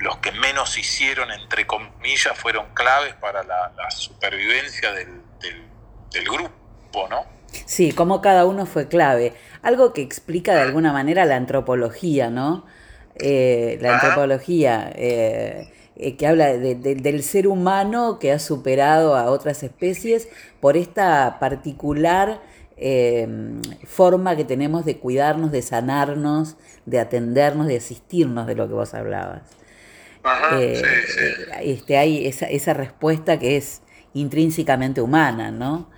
los 0.00 0.18
que 0.18 0.30
menos 0.32 0.76
hicieron, 0.78 1.32
entre 1.32 1.66
comillas, 1.66 2.38
fueron 2.38 2.72
claves 2.74 3.14
para 3.14 3.42
la, 3.42 3.90
supervivencia 3.90 4.92
del, 4.92 5.22
del, 5.40 6.24
grupo, 6.24 7.08
¿no? 7.08 7.24
Sí, 7.66 7.92
como 7.92 8.20
cada 8.20 8.44
uno 8.46 8.66
fue 8.66 8.88
clave. 8.88 9.34
Algo 9.62 9.92
que 9.92 10.02
explica 10.02 10.54
de 10.54 10.62
alguna 10.62 10.92
manera 10.92 11.24
la 11.24 11.36
antropología, 11.36 12.30
¿no? 12.30 12.64
Eh, 13.16 13.78
la 13.80 13.94
antropología 13.94 14.92
eh, 14.94 15.72
eh, 15.96 16.16
que 16.16 16.26
habla 16.26 16.52
del 16.52 17.22
ser 17.24 17.48
humano 17.48 18.20
que 18.20 18.30
ha 18.30 18.38
superado 18.38 19.16
a 19.16 19.30
otras 19.30 19.64
especies 19.64 20.28
por 20.60 20.76
esta 20.76 21.38
particular 21.40 22.40
forma 23.88 24.36
que 24.36 24.44
tenemos 24.44 24.84
de 24.84 24.98
cuidarnos, 24.98 25.50
de 25.50 25.62
sanarnos, 25.62 26.56
de 26.86 27.00
atendernos, 27.00 27.66
de 27.66 27.78
asistirnos 27.78 28.46
de 28.46 28.54
lo 28.54 28.68
que 28.68 28.74
vos 28.74 28.94
hablabas. 28.94 29.42
Este, 31.60 31.96
hay 31.96 32.26
esa, 32.26 32.46
esa 32.46 32.74
respuesta 32.74 33.38
que 33.38 33.56
es 33.56 33.82
intrínsecamente 34.14 35.00
humana, 35.00 35.50
¿no? 35.50 35.90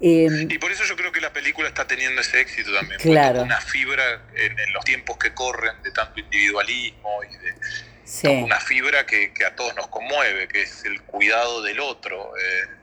Em, 0.00 0.50
y 0.50 0.58
por 0.58 0.72
eso 0.72 0.84
yo 0.84 0.96
creo 0.96 1.12
que 1.12 1.20
la 1.20 1.32
película 1.32 1.68
está 1.68 1.86
teniendo 1.86 2.22
ese 2.22 2.40
éxito 2.40 2.72
también. 2.72 2.98
Claro. 3.00 3.42
Una 3.42 3.60
fibra 3.60 4.22
en, 4.34 4.72
los 4.72 4.84
tiempos 4.84 5.18
que 5.18 5.34
corren 5.34 5.82
de 5.82 5.90
tanto 5.90 6.20
individualismo 6.20 7.20
y 7.24 7.36
de 7.36 8.42
una 8.42 8.58
fibra 8.58 9.06
que, 9.06 9.32
a 9.46 9.54
todos 9.54 9.74
nos 9.76 9.88
conmueve, 9.88 10.48
que 10.48 10.62
es 10.62 10.84
el 10.84 11.02
cuidado 11.02 11.62
del 11.62 11.80
otro. 11.80 12.32
Eh, 12.36 12.80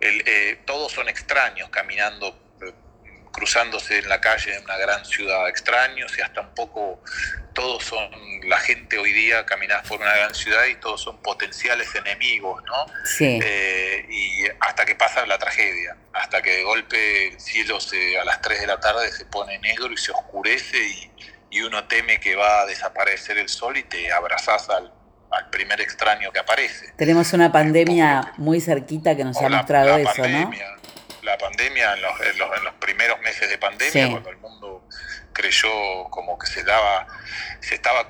eh, 0.00 0.58
todos 0.64 0.90
son 0.90 1.08
extraños 1.08 1.68
caminando 1.70 2.41
cruzándose 3.32 3.98
en 3.98 4.08
la 4.08 4.20
calle 4.20 4.52
de 4.52 4.58
una 4.58 4.76
gran 4.76 5.04
ciudad, 5.04 5.48
extraños 5.48 6.16
y 6.16 6.20
hasta 6.20 6.42
un 6.42 6.54
poco 6.54 7.02
todos 7.52 7.84
son, 7.84 8.10
la 8.44 8.58
gente 8.58 8.98
hoy 8.98 9.12
día 9.12 9.44
camina 9.44 9.82
por 9.82 10.00
una 10.00 10.14
gran 10.14 10.34
ciudad 10.34 10.66
y 10.66 10.76
todos 10.76 11.02
son 11.02 11.18
potenciales 11.18 11.94
enemigos, 11.94 12.62
¿no? 12.64 12.86
Sí. 13.04 13.40
Eh, 13.42 14.06
y 14.08 14.44
hasta 14.60 14.84
que 14.84 14.94
pasa 14.94 15.26
la 15.26 15.38
tragedia, 15.38 15.96
hasta 16.12 16.42
que 16.42 16.56
de 16.56 16.62
golpe 16.62 17.28
el 17.28 17.40
cielo 17.40 17.80
se, 17.80 18.18
a 18.18 18.24
las 18.24 18.40
3 18.40 18.60
de 18.60 18.66
la 18.66 18.80
tarde 18.80 19.10
se 19.12 19.24
pone 19.26 19.58
negro 19.58 19.92
y 19.92 19.96
se 19.96 20.12
oscurece 20.12 20.78
y, 20.78 21.10
uno 21.62 21.84
teme 21.84 22.18
que 22.18 22.34
va 22.34 22.62
a 22.62 22.66
desaparecer 22.66 23.38
el 23.38 23.48
sol 23.48 23.76
y 23.76 23.82
te 23.82 24.10
abrazás 24.10 24.68
al, 24.70 24.90
primer 25.50 25.80
extraño 25.80 26.32
que 26.32 26.40
aparece. 26.40 26.92
Tenemos 26.96 27.32
una 27.34 27.52
pandemia 27.52 28.32
muy 28.36 28.60
cerquita 28.60 29.14
que 29.14 29.22
nos 29.22 29.36
ha 29.36 29.48
mostrado 29.48 29.96
eso, 29.96 30.26
¿no? 30.28 30.50
La 31.22 31.38
pandemia, 31.38 31.94
en 31.94 32.02
los, 32.02 32.20
en 32.20 32.64
los, 32.64 32.74
primeros 32.74 33.20
meses 33.20 33.48
de 33.48 33.58
pandemia, 33.58 34.10
cuando 34.10 34.30
el 34.30 34.36
mundo 34.38 34.88
creyó 35.32 36.04
como 36.10 36.38
que 36.38 36.46
se 36.46 36.62
daba, 36.64 37.06
se 37.60 37.74
estaba 37.74 38.06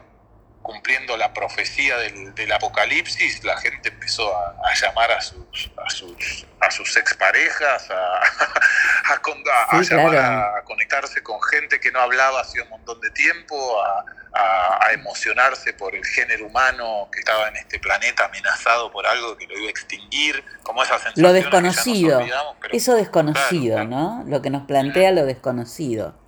cumpliendo 0.63 1.17
la 1.17 1.33
profecía 1.33 1.97
del, 1.99 2.35
del 2.35 2.53
apocalipsis, 2.53 3.43
la 3.45 3.57
gente 3.57 3.89
empezó 3.89 4.35
a, 4.37 4.75
llamar 4.75 5.11
a 5.13 5.21
sus, 5.21 5.71
a 5.85 5.91
sus, 5.91 6.47
a 6.61 6.71
sus 6.71 6.97
exparejas, 6.97 7.91
a, 7.91 8.21
a, 9.13 9.83
llamar 9.83 10.17
a, 10.17 10.63
conectarse 10.65 11.23
con 11.23 11.41
gente 11.43 11.81
que 11.81 11.91
no 11.91 12.01
hablaba 12.01 12.41
hace 12.41 12.61
un 12.63 12.69
montón 12.71 13.01
de 13.01 13.11
tiempo, 13.11 13.83
a, 13.83 14.05
emocionarse 14.93 15.73
por 15.73 15.95
el 15.95 16.05
género 16.05 16.47
humano 16.47 17.09
que 17.11 17.21
estaba 17.21 17.49
en 17.49 17.57
este 17.57 17.79
planeta 17.79 18.27
amenazado 18.27 18.91
por 18.91 19.07
algo 19.07 19.37
que 19.37 19.47
lo 19.47 19.57
iba 19.57 19.69
a 19.69 19.71
extinguir, 19.71 20.45
como 20.63 20.83
esa 20.83 20.95
sensación. 20.95 21.23
Lo 21.23 21.33
desconocido, 21.33 22.21
eso 22.73 22.95
desconocido, 22.95 23.85
¿no? 23.85 24.23
Lo 24.27 24.43
que 24.43 24.51
nos 24.51 24.67
plantea 24.67 25.13
lo 25.13 25.25
desconocido. 25.25 26.22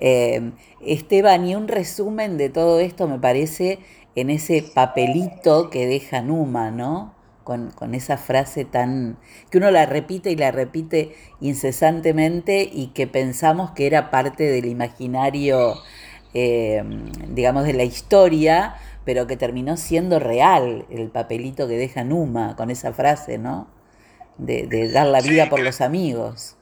Eh, 0.00 0.52
Esteban, 0.80 1.46
y 1.46 1.54
un 1.54 1.68
resumen 1.68 2.38
de 2.38 2.48
todo 2.48 2.80
esto 2.80 3.06
me 3.06 3.18
parece 3.18 3.78
en 4.16 4.30
ese 4.30 4.62
papelito 4.62 5.70
que 5.70 5.86
deja 5.86 6.22
Numa, 6.22 6.70
¿no? 6.70 7.14
Con, 7.44 7.94
esa 7.94 8.16
frase 8.16 8.64
tan. 8.64 9.18
que 9.50 9.58
uno 9.58 9.72
la 9.72 9.84
repite 9.84 10.30
y 10.30 10.36
la 10.36 10.52
repite 10.52 11.16
incesantemente 11.40 12.62
y 12.72 12.88
que 12.88 13.08
pensamos 13.08 13.72
que 13.72 13.88
era 13.88 14.10
parte 14.12 14.44
del 14.44 14.66
imaginario, 14.66 15.74
eh, 16.32 16.80
digamos, 17.28 17.64
de 17.64 17.72
la 17.72 17.82
historia, 17.82 18.76
pero 19.04 19.26
que 19.26 19.36
terminó 19.36 19.76
siendo 19.76 20.20
real 20.20 20.86
el 20.90 21.08
papelito 21.08 21.66
que 21.66 21.76
deja 21.76 22.04
Numa 22.04 22.54
con 22.54 22.70
esa 22.70 22.92
frase, 22.92 23.38
¿no? 23.38 23.66
De, 24.38 24.88
dar 24.92 25.08
la 25.08 25.20
vida 25.20 25.50
por 25.50 25.58
los 25.60 25.80
amigos. 25.80 26.56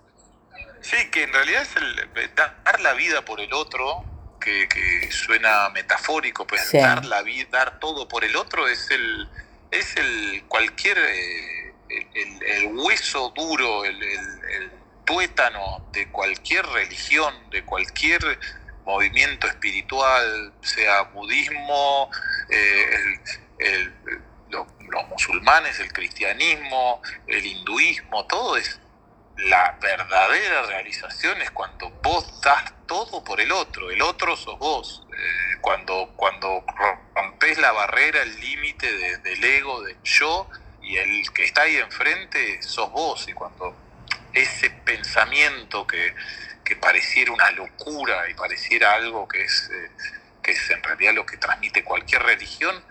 Sí, 0.81 1.11
que 1.11 1.25
en 1.25 1.33
realidad 1.33 1.63
es 1.63 1.77
el 1.77 2.35
dar 2.35 2.81
la 2.81 2.95
vida 2.95 3.25
por 3.25 3.41
el 3.41 3.53
otro, 3.53 4.05
que, 4.41 5.11
suena 5.11 5.69
metafórico, 5.71 6.47
pues 6.47 6.73
dar 6.73 7.05
la 7.05 7.23
vida, 7.23 7.49
dar 7.51 7.79
todo 7.79 8.09
por 8.09 8.25
el 8.25 8.37
otro 8.37 8.67
es 8.69 8.91
el, 8.91 9.29
es 9.71 9.97
el 9.97 10.45
cualquier, 10.49 10.99
eh, 10.99 11.75
el, 11.89 12.67
hueso 12.75 13.33
duro, 13.35 13.85
el, 13.85 13.99
tuétano 15.05 15.89
de 15.93 16.09
cualquier 16.11 16.67
religión, 16.67 17.35
de 17.51 17.65
cualquier 17.65 18.21
movimiento 18.85 19.47
espiritual, 19.47 20.53
sea 20.61 21.03
budismo, 21.03 22.11
eh, 22.51 23.19
los 24.51 25.09
musulmanes, 25.09 25.81
el 25.81 25.93
cristianismo, 25.93 27.03
el 27.27 27.45
hinduismo, 27.45 28.27
todo 28.27 28.57
es 28.57 28.79
la 29.39 29.77
verdadera 29.81 30.63
realización 30.63 31.41
es 31.43 31.51
cuando 31.53 31.91
vos 32.03 32.41
das 32.41 32.73
todo 32.87 33.23
por 33.23 33.41
el 33.41 33.53
otro, 33.53 33.91
el 33.91 34.03
otro 34.03 34.37
sos 34.37 34.59
vos, 34.59 35.07
eh, 35.13 35.57
cuando, 35.61 36.13
cuando 36.17 36.65
rompes 37.15 37.59
la 37.59 37.73
barrera, 37.73 38.23
el 38.23 38.41
límite 38.41 39.19
del 39.19 39.45
ego, 39.45 39.83
del 39.83 39.97
yo, 40.03 40.49
y 40.83 40.97
el 40.97 41.31
que 41.33 41.45
está 41.45 41.63
ahí 41.63 41.77
enfrente 41.77 42.63
sos 42.63 42.91
vos, 42.91 43.29
y 43.29 43.33
cuando 43.33 43.77
ese 44.33 44.71
pensamiento 44.71 45.87
que, 45.87 46.15
pareciera 46.83 47.33
una 47.33 47.51
locura 47.53 48.29
y 48.29 48.35
pareciera 48.35 48.93
algo 48.93 49.27
que 49.27 49.43
es, 49.43 49.71
eh, 49.73 49.91
que 50.43 50.51
es 50.51 50.71
en 50.71 50.83
realidad 50.83 51.15
lo 51.15 51.25
que 51.25 51.39
transmite 51.39 51.83
cualquier 51.83 52.23
religión, 52.23 52.85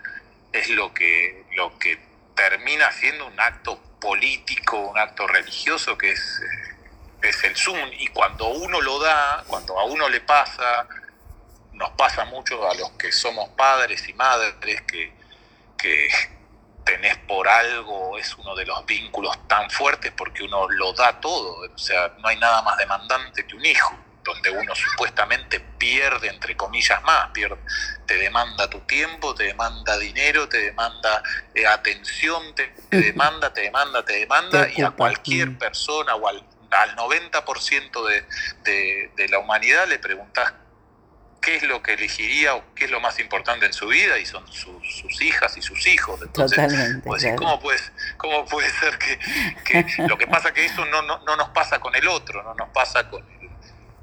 es 0.52 0.68
lo 0.70 0.92
que, 0.92 1.44
lo 1.54 1.78
que 1.78 2.07
termina 2.38 2.92
siendo 2.92 3.26
un 3.26 3.40
acto 3.40 3.80
político, 4.00 4.78
un 4.78 4.96
acto 4.96 5.26
religioso 5.26 5.98
que 5.98 6.12
es, 6.12 6.40
eh, 6.40 7.28
es 7.28 7.42
el 7.42 7.56
Zoom. 7.56 7.90
Y 7.98 8.06
cuando 8.08 8.46
uno 8.50 8.80
lo 8.80 9.00
da, 9.00 9.42
cuando 9.48 9.76
a 9.76 9.84
uno 9.84 10.08
le 10.08 10.20
pasa, 10.20 10.86
nos 11.72 11.90
pasa 11.90 12.24
mucho 12.26 12.70
a 12.70 12.74
los 12.76 12.92
que 12.92 13.10
somos 13.10 13.48
padres 13.50 14.08
y 14.08 14.12
madres 14.12 14.82
que, 14.82 15.12
que 15.76 16.08
tenés 16.84 17.16
por 17.26 17.48
algo, 17.48 18.16
es 18.16 18.32
uno 18.36 18.54
de 18.54 18.64
los 18.66 18.86
vínculos 18.86 19.36
tan 19.48 19.68
fuertes 19.68 20.12
porque 20.16 20.44
uno 20.44 20.68
lo 20.70 20.92
da 20.92 21.20
todo. 21.20 21.68
O 21.74 21.78
sea, 21.78 22.14
no 22.18 22.28
hay 22.28 22.36
nada 22.36 22.62
más 22.62 22.76
demandante 22.78 23.44
que 23.48 23.56
un 23.56 23.66
hijo 23.66 23.98
donde 24.28 24.50
uno 24.50 24.74
supuestamente 24.74 25.60
pierde, 25.60 26.28
entre 26.28 26.56
comillas, 26.56 27.02
más, 27.02 27.30
pierde, 27.30 27.56
te 28.06 28.16
demanda 28.16 28.68
tu 28.68 28.80
tiempo, 28.80 29.34
te 29.34 29.44
demanda 29.44 29.98
dinero, 29.98 30.48
te 30.48 30.58
demanda 30.58 31.22
eh, 31.54 31.66
atención, 31.66 32.54
te, 32.54 32.72
demanda, 32.90 33.52
te 33.52 33.62
demanda, 33.62 34.04
te 34.04 34.14
demanda, 34.14 34.68
y 34.74 34.82
a 34.82 34.90
cualquier 34.90 35.50
mm. 35.50 35.58
persona 35.58 36.14
o 36.14 36.28
al, 36.28 36.44
al 36.70 36.96
90% 36.96 38.06
de, 38.64 39.08
de, 39.16 39.28
la 39.28 39.38
humanidad 39.38 39.88
le 39.88 39.98
preguntas 39.98 40.52
qué 41.40 41.56
es 41.56 41.62
lo 41.62 41.82
que 41.82 41.94
elegiría 41.94 42.54
o 42.56 42.74
qué 42.74 42.84
es 42.86 42.90
lo 42.90 43.00
más 43.00 43.18
importante 43.20 43.64
en 43.64 43.72
su 43.72 43.86
vida 43.86 44.18
y 44.18 44.26
son 44.26 44.44
sus 44.52 45.22
hijas 45.22 45.56
y 45.56 45.62
sus 45.62 45.86
hijos. 45.86 46.20
Entonces, 46.20 46.98
pues, 47.04 47.24
¿cómo, 47.36 47.60
¿cómo 48.16 48.44
puede 48.44 48.70
ser 48.70 48.98
que, 48.98 49.18
que, 49.64 50.02
lo 50.08 50.18
que 50.18 50.26
pasa 50.26 50.52
que 50.52 50.66
eso 50.66 50.84
no, 50.86 51.00
no, 51.02 51.18
no 51.20 51.36
nos 51.36 51.48
pasa 51.50 51.78
con 51.78 51.94
el 51.94 52.06
otro, 52.08 52.42
no 52.42 52.54
nos 52.54 52.68
pasa 52.70 53.08
con 53.08 53.24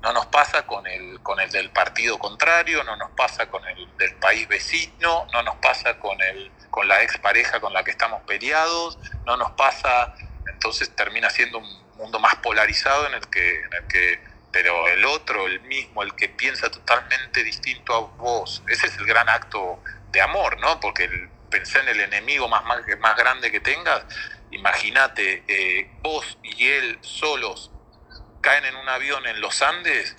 no 0.06 0.14
nos 0.14 0.28
pasa 0.28 0.68
con 0.68 0.86
el, 0.86 1.20
con 1.24 1.40
el 1.40 1.50
del 1.50 1.72
partido 1.72 2.20
contrario, 2.20 2.84
no 2.84 2.96
nos 2.96 3.10
pasa 3.12 3.48
con 3.48 3.66
el 3.66 3.98
del 3.98 4.14
país 4.18 4.48
vecino, 4.48 5.26
no 5.34 5.42
nos 5.42 5.56
pasa 5.56 5.98
con, 5.98 6.22
el, 6.22 6.52
con 6.70 6.88
la 6.88 7.02
expareja 7.02 7.60
con 7.60 7.74
la 7.74 7.84
que 7.84 7.90
estamos 7.90 8.22
peleados, 8.22 9.00
no 9.26 9.36
nos 9.36 9.50
pasa, 9.54 10.14
entonces 10.48 10.96
termina 10.96 11.32
siendo 11.32 11.58
un 11.58 11.96
mundo 11.96 12.20
más 12.20 12.36
polarizado 12.36 13.08
en 13.08 13.16
el 13.16 13.28
que, 13.30 13.62
en 13.62 13.74
el 13.74 13.88
que 13.88 14.20
pero 14.52 14.88
el 14.88 15.04
otro, 15.06 15.48
el 15.48 15.60
mismo, 15.62 16.04
el 16.04 16.14
que 16.14 16.30
piensa 16.30 16.70
totalmente 16.70 17.44
distinto 17.44 17.96
a 17.96 18.00
vos, 18.02 18.62
ese 18.70 18.86
es 18.86 18.98
el 19.00 19.08
gran 19.08 19.28
acto 19.28 19.82
de 20.12 20.22
amor, 20.22 20.60
¿no? 20.60 20.80
Porque 20.80 21.06
el, 21.06 21.30
pensé 21.50 21.80
en 21.80 21.90
el 21.90 22.00
enemigo 22.02 22.48
más, 22.48 22.64
más, 22.64 22.82
más 23.00 23.18
grande 23.18 23.52
que 23.52 23.60
tengas, 23.60 24.06
imagínate 24.52 25.44
eh, 25.48 25.90
vos 26.04 26.38
y 26.44 26.68
él 26.68 27.00
solos 27.02 27.72
caen 28.46 28.64
en 28.66 28.76
un 28.76 28.88
avión 28.88 29.26
en 29.26 29.42
los 29.42 29.64
Andes 29.64 30.16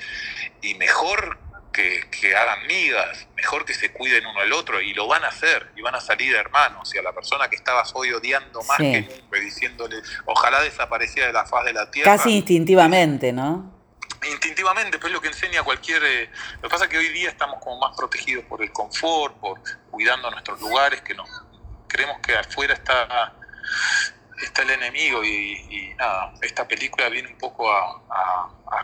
y 0.60 0.74
mejor 0.74 1.38
que, 1.72 2.34
hagan 2.34 2.66
migas, 2.66 3.28
mejor 3.36 3.64
que 3.64 3.74
se 3.74 3.92
cuiden 3.92 4.24
uno 4.26 4.40
al 4.40 4.52
otro, 4.54 4.80
y 4.80 4.94
lo 4.94 5.06
van 5.06 5.24
a 5.24 5.28
hacer, 5.28 5.70
y 5.76 5.82
van 5.82 5.94
a 5.94 6.00
salir 6.00 6.34
hermanos, 6.34 6.92
y 6.94 6.98
a 6.98 7.02
la 7.02 7.12
persona 7.12 7.48
que 7.48 7.56
estabas 7.56 7.92
hoy 7.94 8.12
odiando 8.12 8.62
más 8.62 8.78
que 8.78 9.02
nunca, 9.02 9.38
diciéndole, 9.38 9.96
ojalá 10.24 10.62
desapareciera 10.62 11.26
de 11.26 11.34
la 11.34 11.44
faz 11.44 11.66
de 11.66 11.74
la 11.74 11.90
tierra. 11.90 12.16
Casi 12.16 12.34
instintivamente, 12.34 13.30
¿no? 13.30 13.74
Instintivamente, 14.26 14.98
pues 14.98 15.10
es 15.10 15.14
lo 15.14 15.20
que 15.20 15.28
enseña 15.28 15.62
cualquier... 15.62 16.02
Eh, 16.02 16.30
lo 16.56 16.62
que 16.62 16.68
pasa 16.68 16.84
es 16.84 16.90
que 16.90 16.96
hoy 16.96 17.10
día 17.10 17.28
estamos 17.28 17.62
como 17.62 17.78
más 17.78 17.94
protegidos 17.94 18.46
por 18.46 18.62
el 18.62 18.72
confort, 18.72 19.36
por 19.38 19.60
cuidando 19.90 20.30
nuestros 20.30 20.58
lugares, 20.60 21.02
que 21.02 21.14
no 21.14 21.24
creemos 21.86 22.18
que 22.20 22.34
afuera 22.34 22.72
está 22.72 23.34
está 24.42 24.62
el 24.62 24.70
enemigo 24.70 25.24
y, 25.24 25.94
nada, 25.96 26.32
esta 26.42 26.66
película 26.66 27.08
viene 27.08 27.28
un 27.28 27.38
poco 27.38 27.70
a, 27.70 28.02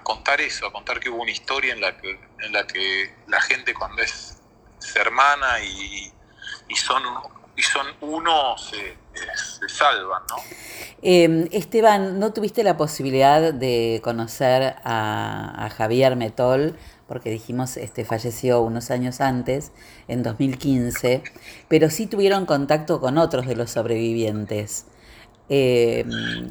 contar 0.03 0.41
eso, 0.41 0.67
a 0.67 0.73
contar 0.73 0.99
que 0.99 1.11
hubo 1.11 1.23
una 1.23 1.31
historia 1.31 1.73
en 1.73 1.81
la 1.81 1.97
que, 1.97 2.19
en 2.41 2.53
la, 2.53 2.67
que 2.67 3.15
la 3.29 3.41
gente 3.41 3.75
cuando 3.75 4.03
es, 4.03 4.39
hermana 4.97 5.61
y, 5.63 6.13
son 6.75 7.03
y 7.55 7.63
son 7.63 7.87
uno 8.01 8.57
se, 8.59 8.97
salvan, 9.69 10.23
¿no? 10.29 10.37
Em, 11.03 11.49
Esteban, 11.53 12.19
¿no 12.19 12.33
tuviste 12.33 12.65
la 12.65 12.77
posibilidad 12.77 13.53
de 13.53 14.01
conocer 14.03 14.77
a, 14.85 15.67
a 15.67 15.71
Javier 15.71 16.17
Metol? 16.17 16.77
porque 17.13 17.29
dijimos, 17.29 17.77
este, 17.77 18.07
falleció 18.07 18.63
unos 18.63 18.91
años 18.91 19.21
antes, 19.21 19.71
en 20.09 20.23
2015, 20.23 21.23
pero 21.69 21.91
sí 21.91 22.07
tuvieron 22.07 22.47
contacto 22.47 23.03
con 23.03 23.19
otros 23.19 23.47
de 23.47 23.55
los 23.55 23.71
sobrevivientes. 23.71 24.87
Eh, 25.49 26.05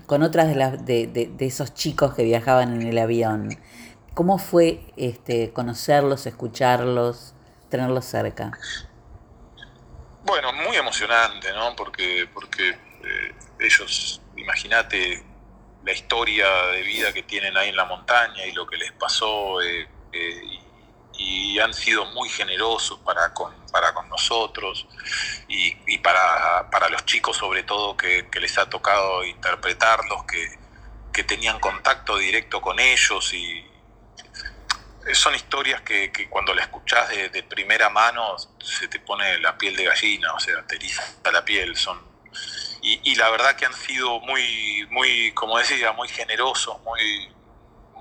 con 0.05 0.21
otras 0.21 0.47
de, 0.47 0.55
las, 0.55 0.85
de, 0.85 1.31
esos 1.39 1.73
chicos 1.73 2.13
que 2.13 2.23
viajaban 2.23 2.81
en 2.81 2.87
el 2.87 2.97
avión. 2.97 3.57
¿Cómo 4.13 4.37
fue 4.37 4.81
este, 4.97 5.53
conocerlos, 5.53 6.25
escucharlos, 6.25 7.33
tenerlos 7.69 8.05
cerca? 8.05 8.51
Bueno, 10.23 10.53
muy 10.53 10.75
emocionante, 10.75 11.51
¿no? 11.53 11.75
Porque, 11.75 12.27
porque 12.33 12.69
eh, 12.69 13.35
ellos, 13.59 14.21
imagínate 14.35 15.23
la 15.83 15.91
historia 15.91 16.45
de 16.73 16.83
vida 16.83 17.11
que 17.11 17.23
tienen 17.23 17.57
ahí 17.57 17.69
en 17.69 17.75
la 17.75 17.85
montaña 17.85 18.45
y 18.45 18.51
lo 18.51 18.67
que 18.67 18.77
les 18.77 18.91
pasó, 18.91 19.61
eh, 19.61 19.87
y 20.13 20.60
han 21.59 21.73
sido 21.73 22.05
muy 22.05 22.29
generosos 22.29 22.99
para 22.99 23.33
con, 23.33 23.53
para 23.71 23.93
con 23.93 24.07
nosotros 24.09 24.87
y, 25.47 25.97
para, 25.99 26.69
para, 26.71 26.89
los 26.89 27.05
chicos 27.05 27.37
sobre 27.37 27.63
todo 27.63 27.95
que, 27.95 28.27
les 28.39 28.57
ha 28.57 28.69
tocado 28.69 29.23
interpretarlos, 29.23 30.23
que, 30.25 30.57
que, 31.13 31.23
tenían 31.23 31.59
contacto 31.59 32.17
directo 32.17 32.61
con 32.61 32.79
ellos 32.79 33.33
y 33.33 33.65
son 35.13 35.35
historias 35.35 35.81
que, 35.81 36.11
cuando 36.29 36.53
la 36.53 36.63
escuchás 36.63 37.09
de, 37.09 37.43
primera 37.43 37.89
mano 37.89 38.35
se 38.59 38.87
te 38.87 38.99
pone 38.99 39.39
la 39.39 39.57
piel 39.57 39.75
de 39.75 39.85
gallina, 39.85 40.33
o 40.33 40.39
sea, 40.39 40.65
te 40.65 40.75
eriza 40.75 41.03
la 41.31 41.43
piel, 41.43 41.75
son 41.75 42.11
y, 42.81 42.99
y 43.11 43.15
la 43.15 43.29
verdad 43.29 43.55
que 43.55 43.65
han 43.65 43.73
sido 43.73 44.19
muy, 44.21 44.87
muy, 44.89 45.31
como 45.33 45.57
decía, 45.57 45.91
muy 45.91 46.07
generosos, 46.07 46.81
muy, 46.81 47.31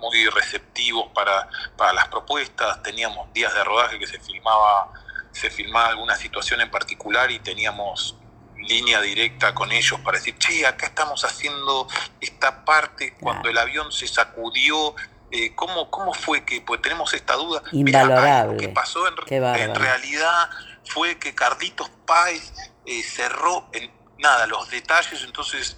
muy 0.01 0.27
receptivos 0.29 1.11
para, 1.15 1.49
para 1.77 1.93
las 1.93 2.09
propuestas, 2.09 2.83
teníamos 2.83 3.33
días 3.33 3.55
de 3.55 3.65
rodaje 3.65 3.99
que 3.99 4.07
se 4.07 4.19
filmaba, 4.19 4.93
se 5.33 5.51
filmaba 5.51 5.89
alguna 5.89 6.17
situación 6.17 6.61
en 6.61 6.71
particular 6.71 7.31
y 7.31 7.39
teníamos 7.39 8.17
línea 8.57 9.01
directa 9.01 9.55
con 9.55 9.73
ellos 9.73 10.01
para 10.01 10.19
decir, 10.19 10.37
che, 10.39 10.67
acá 10.67 10.87
estamos 10.87 11.25
haciendo 11.25 11.89
esta 12.21 12.65
parte 12.65 13.15
cuando 13.21 13.49
el 13.49 13.59
avión 13.59 13.91
se 13.91 14.07
sacudió, 14.07 14.95
eh, 15.31 15.55
¿cómo, 15.55 15.91
¿cómo 15.91 16.13
fue 16.13 16.45
que 16.45 16.61
pues 16.61 16.83
tenemos 16.83 17.13
esta 17.15 17.35
duda? 17.35 17.63
Invalorable. 17.73 18.55
lo 18.55 18.59
que 18.59 18.69
pasó 18.69 19.07
en, 19.09 19.15
en, 19.33 19.75
realidad 19.75 20.51
fue 20.85 21.19
que 21.19 21.35
Carlitos 21.35 21.91
Páez 22.05 22.53
eh, 22.85 23.03
cerró 23.03 23.69
en, 23.73 23.91
nada, 24.19 24.47
los 24.47 24.69
detalles, 24.71 25.23
entonces 25.25 25.77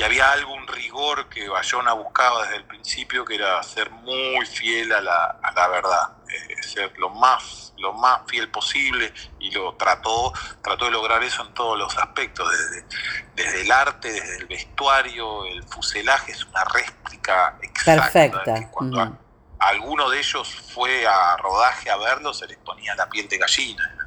y 0.00 0.02
había 0.02 0.32
algún 0.32 0.66
rigor 0.66 1.28
que 1.28 1.46
Bayona 1.46 1.92
buscaba 1.92 2.44
desde 2.44 2.56
el 2.56 2.64
principio, 2.64 3.22
que 3.22 3.34
era 3.34 3.62
ser 3.62 3.90
muy 3.90 4.46
fiel 4.46 4.90
a 4.94 5.02
la, 5.02 5.36
a 5.42 5.52
la 5.52 5.68
verdad, 5.68 6.12
eh, 6.26 6.62
ser 6.62 6.96
lo 6.96 7.10
más, 7.10 7.74
lo 7.76 7.92
más 7.92 8.22
fiel 8.26 8.50
posible 8.50 9.12
y 9.38 9.50
lo 9.50 9.74
trató, 9.74 10.32
trató 10.62 10.86
de 10.86 10.92
lograr 10.92 11.22
eso 11.22 11.44
en 11.44 11.52
todos 11.52 11.78
los 11.78 11.98
aspectos, 11.98 12.50
desde, 12.50 12.86
desde 13.34 13.60
el 13.60 13.70
arte, 13.70 14.10
desde 14.10 14.38
el 14.38 14.46
vestuario, 14.46 15.44
el 15.44 15.62
fuselaje 15.64 16.32
es 16.32 16.46
una 16.46 16.64
réplica 16.64 17.58
exacta. 17.60 18.10
Perfecta. 18.10 18.70
cuando 18.70 19.18
alguno 19.58 20.08
de 20.08 20.18
ellos 20.18 20.48
fue 20.72 21.06
a 21.06 21.36
rodaje 21.36 21.90
a 21.90 21.98
verlo, 21.98 22.32
se 22.32 22.46
les 22.46 22.56
ponía 22.56 22.94
la 22.94 23.06
piel 23.10 23.28
de 23.28 23.36
gallina 23.36 23.99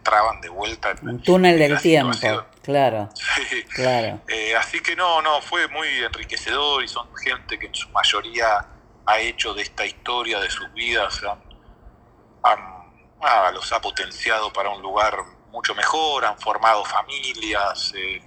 entraban 0.00 0.40
de 0.40 0.48
vuelta. 0.48 0.90
En, 0.90 1.08
Un 1.08 1.22
túnel 1.22 1.58
del 1.58 1.78
tiempo, 1.80 2.18
claro. 2.62 3.08
claro. 3.74 4.20
Eh, 4.28 4.56
así 4.56 4.80
que 4.80 4.96
no, 4.96 5.22
no, 5.22 5.40
fue 5.42 5.68
muy 5.68 5.88
enriquecedor 5.88 6.82
y 6.82 6.88
son 6.88 7.08
gente 7.16 7.58
que 7.58 7.66
en 7.66 7.74
su 7.74 7.88
mayoría 7.90 8.66
ha 9.06 9.18
hecho 9.18 9.54
de 9.54 9.62
esta 9.62 9.84
historia, 9.84 10.40
de 10.40 10.50
sus 10.50 10.72
vidas, 10.72 11.20
han, 12.42 13.54
los 13.54 13.72
ha 13.72 13.80
potenciado 13.80 14.52
para 14.52 14.70
un 14.70 14.82
lugar 14.82 15.16
mucho 15.50 15.74
mejor, 15.74 16.24
han 16.24 16.38
formado 16.38 16.84
familias. 16.84 17.92
Eh, 17.94 18.22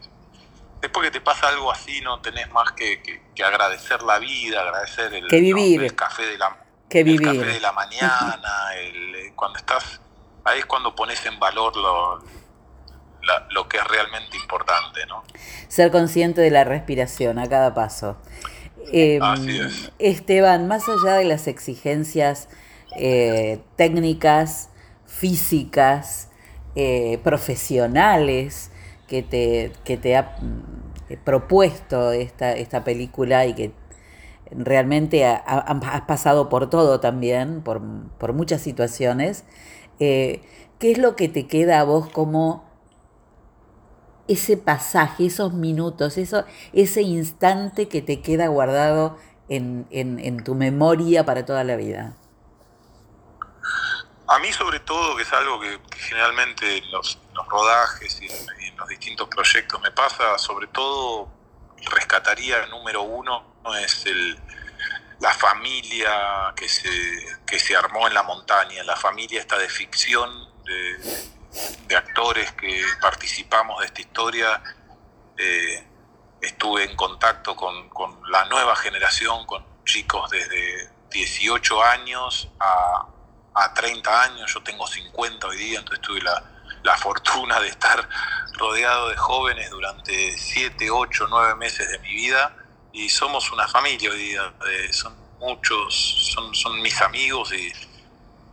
después 0.81 1.05
que 1.05 1.12
te 1.12 1.21
pasa 1.21 1.47
algo 1.47 1.71
así, 1.71 2.01
no 2.01 2.21
tenés 2.21 2.51
más 2.51 2.71
que, 2.73 3.01
agradecer 3.43 4.03
la 4.03 4.19
vida, 4.19 4.62
agradecer 4.62 5.13
el, 5.13 5.27
vivir. 5.27 5.95
café 5.95 6.25
de 6.25 6.38
la, 6.38 6.55
que 6.89 7.03
vivir. 7.03 7.39
café 7.39 7.53
de 7.53 7.59
la 7.59 7.71
mañana, 7.71 8.75
el, 8.75 9.15
eh, 9.15 9.33
cuando 9.36 9.57
estás 9.57 10.03
ahí 10.43 10.60
es 10.60 10.65
cuando 10.65 10.95
pones 10.95 11.25
en 11.25 11.39
valor 11.39 11.75
lo, 11.75 12.19
lo 13.51 13.67
que 13.67 13.77
es 13.77 13.84
realmente 13.88 14.38
importante, 14.38 15.06
¿no? 15.08 15.23
Ser 15.67 15.91
consciente 15.91 16.41
de 16.41 16.51
la 16.51 16.63
respiración 16.63 17.39
a 17.39 17.47
cada 17.47 17.73
paso. 17.73 18.17
Em, 18.91 19.21
Así 19.23 19.60
es. 19.60 19.91
Esteban, 19.99 20.67
más 20.67 20.84
allá 20.89 21.13
de 21.13 21.25
las 21.25 21.47
exigencias 21.47 22.49
eh, 22.95 23.62
técnicas, 23.75 24.69
físicas, 25.06 26.29
eh, 26.75 27.19
profesionales 27.23 28.71
que 29.08 29.23
te, 29.23 29.71
que 29.84 29.97
te 29.97 30.15
ha 30.15 30.38
eh, 31.10 31.17
propuesto 31.23 32.12
esta, 32.12 32.53
esta 32.53 32.84
película 32.84 33.45
y 33.45 33.53
que 33.53 33.71
realmente 34.51 35.25
has 35.25 36.01
pasado 36.01 36.49
por 36.49 36.69
todo 36.69 36.99
también, 36.99 37.62
por, 37.62 37.82
por 38.19 38.34
muchas 38.34 38.62
situaciones, 38.62 39.45
eh, 39.99 40.41
¿qué 40.79 40.91
es 40.91 40.97
lo 40.97 41.15
que 41.15 41.29
te 41.29 41.47
queda 41.47 41.79
a 41.79 41.84
vos 41.84 42.10
como 42.10 42.69
ese 44.27 44.58
pasaje, 44.58 45.25
esos 45.25 45.53
minutos, 45.53 46.17
eso, 46.17 46.45
ese 46.71 47.01
instante 47.01 47.88
que 47.88 48.01
te 48.01 48.21
queda 48.21 48.47
guardado 48.47 49.17
en, 49.49 50.43
tu 50.43 50.56
memoria 50.56 51.25
para 51.25 51.45
toda 51.45 51.63
la 51.63 51.75
vida? 51.75 52.15
A 54.27 54.39
mí 54.39 54.51
sobre 54.51 54.79
todo, 54.79 55.15
que 55.15 55.23
es 55.23 55.34
algo 55.34 55.60
que, 55.60 55.79
generalmente 55.97 56.77
en 56.77 56.91
los, 56.91 57.19
rodajes 57.49 58.21
y 58.21 58.25
en, 58.25 58.77
los 58.77 58.88
distintos 58.88 59.27
proyectos 59.27 59.82
me 59.82 59.91
pasa, 59.91 60.38
sobre 60.38 60.67
todo 60.67 61.29
rescataría 61.91 62.65
número 62.67 63.03
uno, 63.03 63.43
es 63.84 64.06
el, 64.06 64.38
la 65.19 65.34
familia 65.34 66.54
que 66.56 66.67
se, 66.67 66.89
que 67.45 67.60
se 67.60 67.76
armó 67.76 68.08
en 68.08 68.13
la 68.13 68.23
montaña, 68.23 68.84
la 68.84 68.95
familia 68.95 69.39
esta 69.39 69.58
de 69.58 69.69
ficción, 69.69 70.30
de, 70.63 71.95
actores 71.95 72.52
que 72.54 72.84
participamos 72.99 73.80
de 73.80 73.86
esta 73.86 74.02
historia. 74.02 74.63
Eh, 75.38 75.88
estuve 76.41 76.84
en 76.84 76.95
contacto 76.95 77.56
con, 77.56 77.91
la 78.32 78.45
nueva 78.45 78.76
generación, 78.76 79.45
con 79.45 79.63
chicos 79.86 80.30
desde 80.32 80.89
18 81.12 81.84
años 81.84 82.49
a, 82.60 83.06
a 83.54 83.73
30 83.76 84.23
años, 84.23 84.52
yo 84.52 84.63
tengo 84.63 84.88
50 84.88 85.47
hoy 85.47 85.58
día, 85.58 85.80
entonces 85.80 86.02
tuve 86.02 86.21
la, 86.21 86.43
la 86.84 86.97
fortuna 86.97 87.60
de 87.60 87.67
estar 87.67 88.10
rodeado 88.54 89.10
de 89.10 89.17
jóvenes 89.17 89.69
durante 89.69 90.36
7, 90.38 90.89
8, 90.89 91.28
9 91.30 91.56
meses 91.56 91.89
de 91.89 91.99
mi 91.99 92.13
vida 92.13 92.56
y 92.93 93.10
somos 93.10 93.51
una 93.51 93.67
familia 93.67 94.12
hoy 94.12 94.17
día, 94.19 94.53
son 94.91 95.15
muchos, 95.39 96.32
son, 96.53 96.82
mis 96.82 97.01
amigos 97.01 97.51
y 97.51 97.73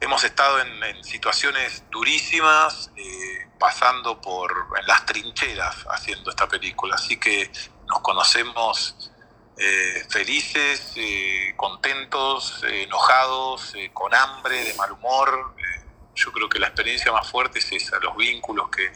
hemos 0.01 0.25
estado 0.25 0.61
en, 0.61 1.05
situaciones 1.05 1.85
durísimas, 1.91 2.91
eh, 2.97 3.49
pasando 3.59 4.19
por 4.21 4.51
en 4.81 4.87
las 4.87 5.05
trincheras 5.05 5.85
haciendo 5.91 6.31
esta 6.31 6.49
película, 6.49 6.95
así 6.95 7.19
que 7.19 7.53
nos 7.87 8.01
conocemos 8.01 9.11
eh, 9.59 10.07
felices, 10.09 10.95
eh, 10.97 11.53
contentos, 11.57 12.65
enojados, 12.65 13.75
con 13.93 14.15
hambre, 14.15 14.65
de 14.65 14.75
mal 14.75 14.93
humor. 14.93 15.55
yo 16.15 16.33
creo 16.33 16.49
que 16.49 16.59
la 16.59 16.69
experiencia 16.69 17.13
más 17.13 17.31
fuerte 17.31 17.59
es 17.59 17.71
esa, 17.73 17.99
los 17.99 18.17
vínculos 18.17 18.71
que, 18.71 18.91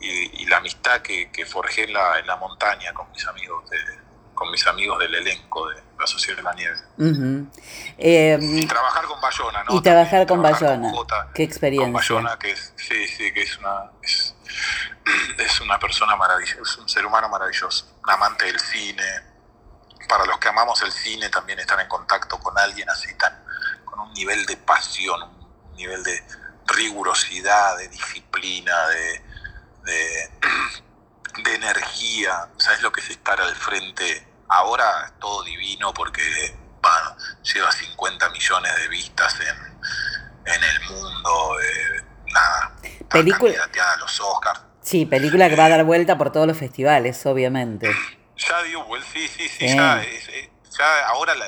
y, 0.00 0.44
la 0.46 0.58
amistad 0.58 1.00
que, 1.00 1.30
que 1.32 1.46
forjé 1.46 1.84
en 1.84 1.94
la, 1.94 2.18
en 2.18 2.26
la 2.26 2.36
montaña 2.36 2.92
con 2.92 3.10
mis 3.10 3.26
amigos 3.26 3.68
de, 3.70 3.78
con 4.38 4.52
mis 4.52 4.64
amigos 4.68 5.00
del 5.00 5.12
elenco 5.16 5.68
de 5.68 5.82
la 5.98 6.06
Sociedad 6.06 6.36
de 6.36 6.42
la 6.44 6.52
Nieve. 6.54 6.78
Eh, 7.98 8.38
y 8.40 8.66
trabajar 8.66 9.04
con 9.06 9.20
Bayona, 9.20 9.64
¿no? 9.64 9.74
Y 9.74 9.82
trabajar 9.82 10.26
con 10.28 10.40
Bayona. 10.40 10.92
Qué 11.34 11.42
experiencia. 11.42 11.86
Con 11.86 11.92
Bayona, 11.92 12.38
que 12.38 12.52
es, 12.52 12.72
sí, 12.76 13.08
sí, 13.08 13.32
que 13.32 13.42
es 13.42 13.58
una, 13.58 13.90
es, 15.38 15.60
una 15.60 15.76
persona 15.80 16.14
maravillosa, 16.14 16.60
es 16.62 16.78
un 16.78 16.88
ser 16.88 17.04
humano 17.04 17.28
maravilloso, 17.28 17.96
un 18.00 18.10
amante 18.10 18.44
del 18.44 18.60
cine. 18.60 19.02
Para 20.08 20.24
los 20.24 20.38
que 20.38 20.48
amamos 20.48 20.80
el 20.82 20.92
cine, 20.92 21.28
también 21.30 21.58
estar 21.58 21.80
en 21.80 21.88
contacto 21.88 22.38
con 22.38 22.56
alguien 22.56 22.88
así, 22.88 23.12
tan, 23.14 23.44
con 23.84 23.98
un 23.98 24.12
nivel 24.12 24.46
de 24.46 24.56
pasión, 24.56 25.20
un 25.20 25.74
nivel 25.74 26.04
de 26.04 26.22
rigurosidad, 26.64 27.76
de 27.76 27.88
disciplina, 27.88 28.86
de, 28.86 29.22
de, 29.82 30.30
de 31.44 31.54
energía. 31.54 32.48
¿Sabes 32.56 32.82
lo 32.82 32.92
que 32.92 33.00
es 33.00 33.10
estar 33.10 33.40
al 33.40 33.54
frente? 33.54 34.26
Ahora 34.48 35.04
es 35.06 35.18
todo 35.18 35.42
divino 35.44 35.92
porque 35.92 36.22
bueno, 36.82 37.16
lleva 37.42 37.70
50 37.70 38.30
millones 38.30 38.76
de 38.76 38.88
vistas 38.88 39.36
en, 39.40 40.54
en 40.54 40.64
el 40.64 40.80
mundo. 40.88 41.60
Eh, 41.60 42.04
nada, 42.32 42.72
película 43.10 43.52
a 43.64 43.96
los 43.98 44.20
Oscars. 44.20 44.60
Sí, 44.80 45.04
película 45.04 45.48
que 45.48 45.56
va 45.56 45.66
a 45.66 45.68
dar 45.68 45.84
vuelta 45.84 46.16
por 46.16 46.32
todos 46.32 46.46
los 46.46 46.56
festivales, 46.56 47.24
obviamente. 47.26 47.94
Ya 48.36 48.62
dio 48.62 48.84
vuelta, 48.84 49.08
sí, 49.12 49.28
sí, 49.28 49.48
sí, 49.48 49.66
ya, 49.66 50.02
ya 50.78 51.06
ahora 51.08 51.34
la, 51.34 51.46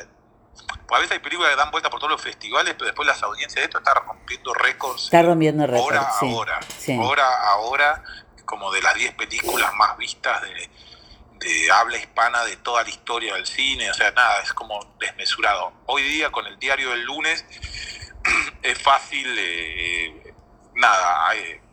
a 0.90 0.98
veces 0.98 1.12
hay 1.12 1.18
películas 1.20 1.50
que 1.50 1.56
dan 1.56 1.70
vuelta 1.70 1.88
por 1.88 2.00
todos 2.00 2.12
los 2.12 2.20
festivales, 2.20 2.74
pero 2.74 2.86
después 2.86 3.06
las 3.06 3.22
audiencias 3.22 3.54
de 3.54 3.64
esto 3.64 3.78
están 3.78 3.94
rompiendo 4.04 4.52
récords. 4.54 5.04
Está 5.04 5.22
rompiendo 5.22 5.66
récords. 5.66 5.96
Ahora, 5.96 6.10
ahora, 6.20 6.60
ahora, 6.98 7.24
ahora, 7.50 8.02
como 8.50 8.72
de 8.72 8.82
las 8.82 8.94
10 8.96 9.14
películas 9.14 9.72
más 9.76 9.96
vistas 9.96 10.42
de, 10.42 11.70
habla 11.72 11.96
hispana 11.96 12.44
de 12.44 12.56
toda 12.56 12.82
la 12.82 12.90
historia 12.90 13.34
del 13.34 13.46
cine, 13.46 13.88
o 13.88 13.94
sea, 13.94 14.10
nada, 14.10 14.42
es 14.42 14.52
como 14.52 14.92
desmesurado. 14.98 15.72
Hoy 15.86 16.02
día 16.02 16.30
con 16.32 16.46
el 16.46 16.58
diario 16.58 16.90
del 16.90 17.04
lunes 17.04 17.46
es 18.62 18.76
fácil, 18.82 19.36
eh, 19.38 20.34
nada, 20.74 21.30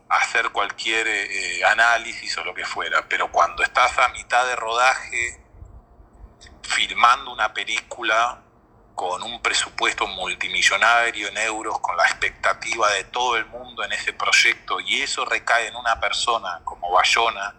hacer 0.08 0.52
cualquier 0.52 1.08
eh, 1.08 1.66
análisis 1.66 2.38
o 2.38 2.44
lo 2.46 2.54
que 2.54 2.63
fuera, 2.63 3.10
pero 3.10 3.32
cuando 3.32 3.63
estás 3.63 3.98
a 3.98 4.10
mitad 4.10 4.46
de 4.46 4.56
rodaje, 4.56 5.42
filmando 6.62 7.34
una 7.34 7.54
película 7.54 8.44
con 8.98 9.22
un 9.22 9.40
presupuesto 9.44 10.08
multimillonario 10.08 11.28
en 11.28 11.38
euros, 11.38 11.80
con 11.82 11.96
la 11.96 12.04
expectativa 12.06 12.92
de 12.94 13.04
todo 13.04 13.38
el 13.38 13.46
mundo 13.46 13.84
en 13.84 13.92
ese 13.92 14.12
proyecto, 14.12 14.80
y 14.80 15.04
eso 15.04 15.24
recae 15.24 15.68
en 15.68 15.76
una 15.76 16.00
persona 16.00 16.62
como 16.64 16.92
Bayona, 16.92 17.54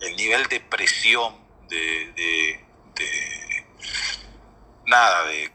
el 0.00 0.14
nivel 0.14 0.46
de 0.46 0.60
presión, 0.60 1.34
de, 1.68 2.64
nada, 4.86 5.24
de, 5.24 5.50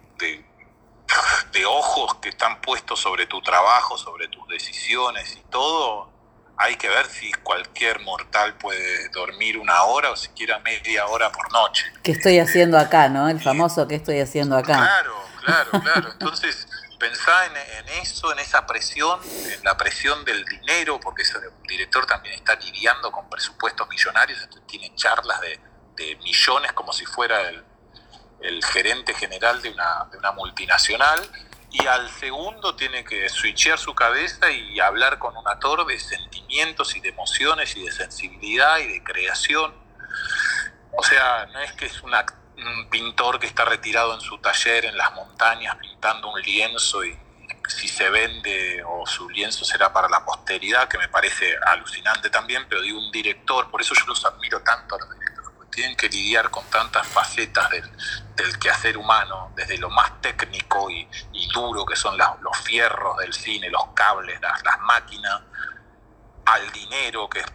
de, 1.54 1.66
ojos 1.66 2.16
que 2.16 2.28
están 2.28 2.60
puestos 2.60 3.00
sobre 3.00 3.28
tu 3.28 3.42
trabajo, 3.42 3.98
sobre 3.98 4.28
tus 4.28 4.46
decisiones 4.50 5.38
y 5.38 5.50
todo, 5.50 6.12
hay 6.58 6.76
que 6.76 6.90
ver 6.90 7.06
si 7.06 7.32
cualquier 7.44 8.00
mortal 8.02 8.56
puede 8.56 9.10
dormir 9.10 9.58
una 9.58 9.84
hora 9.84 10.12
o 10.12 10.16
siquiera 10.16 10.60
media 10.60 11.06
hora 11.06 11.32
por 11.32 11.52
noche. 11.52 11.86
¿Qué 12.04 12.12
estoy 12.12 12.40
haciendo 12.40 12.78
acá, 12.80 13.10
no? 13.10 13.30
El 13.30 13.40
famoso 13.40 13.88
¿qué 13.88 13.96
estoy 13.96 14.20
haciendo 14.20 14.58
acá? 14.58 14.78
Claro, 14.78 15.16
claro, 15.44 15.72
claro. 15.84 16.12
Entonces, 16.12 16.68
pensá 16.98 17.46
en, 17.46 17.90
eso, 18.02 18.32
en 18.32 18.40
esa 18.40 18.66
presión, 18.66 19.20
en 19.24 19.64
la 19.64 19.78
presión 19.78 20.26
del 20.26 20.44
dinero, 20.46 21.00
porque 21.00 21.22
ese 21.22 21.38
director 21.68 22.06
también 22.06 22.36
está 22.36 22.56
lidiando 22.56 23.12
con 23.12 23.30
presupuestos 23.30 23.88
millonarios, 23.90 24.48
tiene 24.68 24.94
charlas 24.96 25.40
de, 25.42 25.60
millones 26.24 26.74
como 26.74 26.94
si 26.94 27.06
fuera 27.06 27.42
el, 27.50 27.64
gerente 28.64 29.16
general 29.16 29.62
de 29.64 29.72
una, 29.72 30.08
de 30.12 30.18
una, 30.20 30.32
multinacional, 30.32 31.20
y 31.80 31.88
al 31.88 32.10
segundo 32.10 32.76
tiene 32.76 33.04
que 33.04 33.28
switchear 33.30 33.78
su 33.78 33.94
cabeza 33.94 34.50
y 34.52 34.80
hablar 34.80 35.20
con 35.20 35.36
un 35.36 35.48
actor 35.48 35.86
de 35.86 36.00
sentimientos 36.00 36.96
y 36.96 37.02
de 37.02 37.10
emociones 37.10 37.76
y 37.76 37.86
de 37.86 37.92
sensibilidad 37.92 38.78
y 38.80 38.88
de 38.88 39.04
creación. 39.04 39.74
O 40.94 41.04
sea, 41.04 41.48
no 41.48 41.60
es 41.60 41.74
que 41.74 41.86
es 41.86 42.02
un 42.02 42.14
un 42.58 42.90
pintor 42.90 43.40
que 43.40 43.46
está 43.46 43.66
retirado 43.66 44.16
en 44.16 44.22
su 44.22 44.40
taller 44.40 44.86
en 44.86 44.98
las 44.98 45.14
montañas 45.14 45.76
pintando 45.76 46.32
un 46.32 46.42
lienzo 46.42 47.06
y 47.06 47.18
si 47.68 47.88
se 47.88 48.10
vende 48.10 48.82
o 48.84 49.06
su 49.06 49.30
lienzo 49.30 49.66
será 49.66 49.92
para 49.92 50.10
la 50.10 50.24
posteridad, 50.26 50.88
que 50.88 50.98
me 50.98 51.08
parece 51.08 51.56
alucinante 51.68 52.30
también, 52.30 52.66
pero 52.68 52.82
digo 52.82 52.98
un 52.98 53.12
director, 53.12 53.70
por 53.70 53.82
eso 53.82 53.94
yo 53.94 54.06
los 54.08 54.26
admiro 54.26 54.62
tanto 54.62 54.96
a 54.96 55.00
los 55.00 55.10
tienen 55.78 55.96
que 55.96 56.10
lidiar 56.10 56.50
con 56.50 56.66
tantas 56.72 57.06
facetas 57.06 57.70
del, 57.70 57.88
del 58.36 58.58
quehacer 58.58 58.98
humano, 58.98 59.52
desde 59.56 59.78
lo 59.78 59.92
más 59.92 60.20
técnico 60.22 60.90
y, 60.90 61.08
duro 61.54 61.86
que 61.86 61.96
son 61.96 62.18
los 62.18 62.58
fierros 62.64 63.18
del 63.18 63.32
cine, 63.32 63.70
los 63.70 63.88
cables, 63.94 64.42
las, 64.42 64.64
las 64.64 64.80
máquinas, 64.82 65.42
al 66.46 66.72
dinero 66.72 67.30
que 67.30 67.40
es 67.42 67.46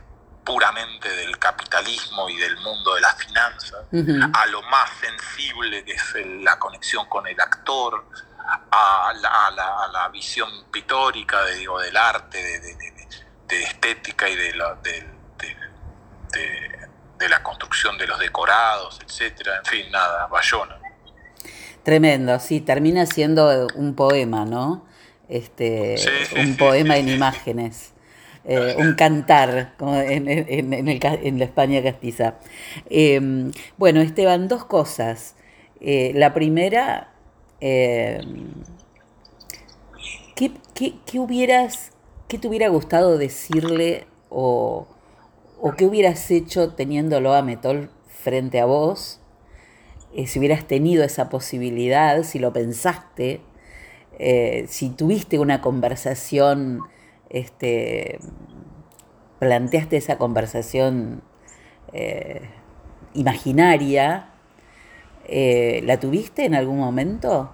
puramente 0.45 1.09
del 1.09 1.37
capitalismo 1.39 2.29
y 2.29 2.37
del 2.37 2.57
mundo 2.59 2.95
de 2.95 3.01
las 3.01 3.17
finanzas, 3.17 3.81
a 4.33 4.47
lo 4.47 4.63
más 4.63 4.91
sensible 5.01 5.85
que 5.85 5.93
es 5.93 6.15
la 6.43 6.59
conexión 6.61 7.07
con 7.09 7.27
el 7.27 7.41
actor, 7.41 8.07
a 8.71 9.13
la, 9.93 10.09
visión 10.13 10.49
pictórica 10.71 11.43
de, 11.43 11.57
digo, 11.57 11.81
del 11.81 11.97
arte, 11.97 12.39
de, 13.49 13.63
estética 13.63 14.29
y 14.29 14.37
de 14.37 14.55
la, 14.55 14.75
de, 14.77 15.07
la 17.29 17.43
construcción 17.43 17.97
de 17.99 18.07
los 18.07 18.19
decorados, 18.19 19.01
etcétera, 19.05 19.59
en 19.59 19.65
fin, 19.65 19.91
nada, 19.91 20.27
Bayona. 20.27 20.77
Tremendo, 21.83 22.39
sí, 22.39 22.61
termina 22.61 23.07
siendo 23.07 23.67
un 23.75 23.95
poema, 23.95 24.45
¿no? 24.45 24.87
Este, 25.29 25.97
un 26.37 26.57
poema 26.57 26.97
en 26.97 27.09
imágenes. 27.09 27.93
Eh, 28.45 28.75
un 28.77 28.95
cantar 28.95 29.75
en, 29.81 30.29
en, 30.29 31.39
la 31.39 31.45
España 31.45 31.81
castiza. 31.83 32.35
Em, 32.91 33.53
bueno, 33.77 34.01
Esteban, 34.01 34.49
dos 34.49 34.65
cosas. 34.65 35.37
Eh, 35.81 36.13
la 36.15 36.35
primera, 36.35 37.13
em, 37.61 38.53
¿qué, 40.35 41.19
hubieras, 41.19 41.93
¿qué 42.29 42.39
te 42.39 42.49
hubiera 42.49 42.69
gustado 42.69 43.17
decirle 43.17 44.07
o, 44.29 44.89
o 45.63 45.73
qué 45.75 45.87
hubieras 45.87 46.31
hecho 46.31 46.75
teniéndolo 46.75 47.33
a 47.33 47.41
Metol 47.41 47.91
frente 48.07 48.61
a 48.61 48.67
vos? 48.67 49.21
Eh, 50.15 50.27
si 50.27 50.39
hubieras 50.39 50.67
tenido 50.67 51.05
esa 51.05 51.31
posibilidad, 51.31 52.23
si 52.25 52.39
lo 52.39 52.53
pensaste, 52.53 53.41
si 54.69 54.91
tuviste 54.91 55.39
una 55.39 55.63
conversación 55.63 56.83
este, 57.33 58.19
planteaste 59.43 59.97
esa 59.97 60.19
conversación 60.19 61.21
eh, 61.93 62.49
imaginaria, 63.15 64.29
eh, 65.27 65.81
¿la 65.85 65.99
tuviste 65.99 66.45
en 66.45 66.55
algún 66.55 66.79
momento? 66.79 67.53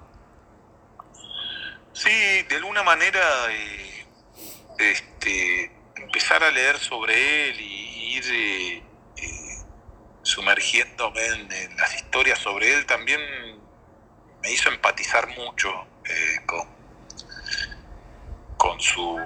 Sí, 1.95 2.43
de 2.49 2.57
alguna 2.57 2.83
manera 2.83 3.21
eh, 3.51 4.05
este, 4.79 5.73
empezar 5.97 6.43
a 6.45 6.51
leer 6.51 6.77
sobre 6.77 7.49
él 7.49 7.61
y 7.61 7.88
ir 8.09 8.83
sumergiéndome 10.23 11.27
en, 11.27 11.77
las 11.77 11.95
historias 11.95 12.39
sobre 12.39 12.75
él 12.75 12.87
también 12.87 13.21
me 14.43 14.53
hizo 14.53 14.69
empatizar 14.69 15.27
mucho 15.37 15.87
con, 16.47 16.69
con 18.57 18.81
su 18.81 19.19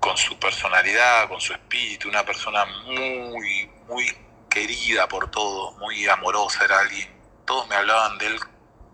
con 0.00 0.16
su 0.16 0.38
personalidad, 0.38 1.28
con 1.28 1.40
su 1.40 1.52
espíritu, 1.52 2.08
una 2.08 2.24
persona 2.24 2.64
muy, 2.86 3.70
muy 3.88 4.16
querida 4.48 5.08
por 5.08 5.30
todos, 5.30 5.76
muy 5.78 6.06
amorosa, 6.06 6.64
era 6.64 6.78
alguien, 6.80 7.08
todos 7.44 7.68
me 7.68 7.74
hablaban 7.74 8.16
de 8.18 8.26
él, 8.26 8.40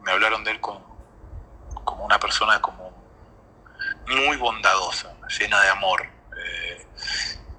me 0.02 0.12
hablaron 0.12 0.42
de 0.44 0.52
él 0.52 0.60
como, 0.60 0.98
como 1.84 2.04
una 2.04 2.18
persona 2.18 2.60
como 2.60 2.92
muy 4.06 4.36
bondadosa, 4.36 5.14
llena 5.38 5.60
de 5.62 5.68
amor, 5.68 6.02
eh, 6.36 6.86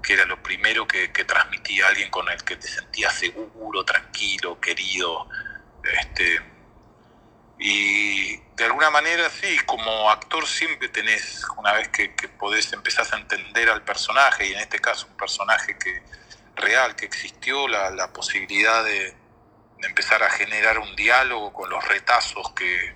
que 0.06 0.14
era 0.14 0.26
lo 0.26 0.42
primero 0.42 0.88
que, 0.88 1.12
que, 1.12 1.26
transmitía 1.26 1.88
alguien 1.88 2.12
con 2.12 2.30
el 2.30 2.44
que 2.44 2.56
te 2.58 2.68
sentías 2.68 3.14
seguro, 3.16 3.84
tranquilo, 3.84 4.60
querido, 4.62 5.28
este, 6.00 6.40
y 7.58 8.38
de 8.38 8.66
alguna 8.66 8.90
manera 8.90 9.30
sí, 9.30 9.58
como 9.66 10.10
actor 10.10 10.46
siempre 10.46 10.90
tenés, 10.90 11.44
una 11.58 11.74
vez 11.74 11.88
que, 11.90 12.10
podés, 12.40 12.72
empezar 12.74 13.08
a 13.12 13.18
entender 13.18 13.70
al 13.70 13.84
personaje, 13.84 14.48
y 14.48 14.54
en 14.54 14.60
este 14.60 14.80
caso 14.80 15.08
un 15.08 15.18
personaje 15.18 15.78
que 15.78 16.04
real, 16.56 16.96
que 16.96 17.06
existió, 17.06 17.68
la, 17.68 18.12
posibilidad 18.14 18.84
de, 18.84 19.16
empezar 19.80 20.24
a 20.24 20.30
generar 20.30 20.80
un 20.80 20.96
diálogo 20.96 21.54
con 21.54 21.70
los 21.70 21.86
retazos 21.88 22.52
que, 22.54 22.96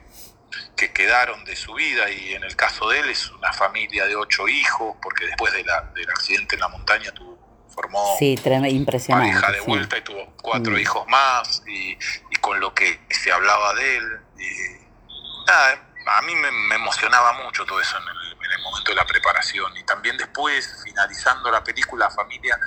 que 0.75 0.91
quedaron 0.91 1.43
de 1.45 1.55
su 1.55 1.73
vida, 1.73 2.09
y 2.09 2.33
en 2.33 2.43
el 2.43 2.55
caso 2.55 2.89
de 2.89 2.99
él 2.99 3.09
es 3.09 3.29
una 3.31 3.53
familia 3.53 4.05
de 4.05 4.15
ocho 4.15 4.47
hijos, 4.47 4.95
porque 5.01 5.25
después 5.25 5.53
de 5.53 5.63
la, 5.63 5.81
del 5.93 6.09
accidente 6.09 6.55
en 6.55 6.61
la 6.61 6.67
montaña 6.67 7.11
tuvo 7.11 7.39
formó 7.69 8.15
sí, 8.17 8.37
impresionante, 8.69 9.29
hija 9.29 9.51
de 9.51 9.61
vuelta 9.61 9.97
y 9.97 10.01
tuvo 10.01 10.33
cuatro 10.41 10.73
mm. 10.73 10.79
hicos 10.79 11.07
más 11.07 11.63
y, 11.67 11.97
con 12.41 12.59
lo 12.59 12.73
que 12.73 12.99
se 13.09 13.31
hablaba 13.31 13.73
de 13.73 13.97
él. 13.97 14.19
Y, 14.37 15.45
nada, 15.45 15.87
a 16.07 16.21
mí 16.23 16.33
me, 16.35 16.75
emocionaba 16.75 17.33
mucho 17.43 17.65
todo 17.65 17.79
eso 17.79 17.97
en 17.97 18.03
el, 18.03 18.31
en 18.45 18.51
el, 18.51 18.61
momento 18.63 18.91
de 18.91 18.95
la 18.95 19.05
preparación. 19.05 19.75
Y 19.77 19.83
también 19.83 20.17
después, 20.17 20.81
finalizando 20.83 21.51
la 21.51 21.63
película, 21.63 22.05
la 22.05 22.11
familia 22.11 22.57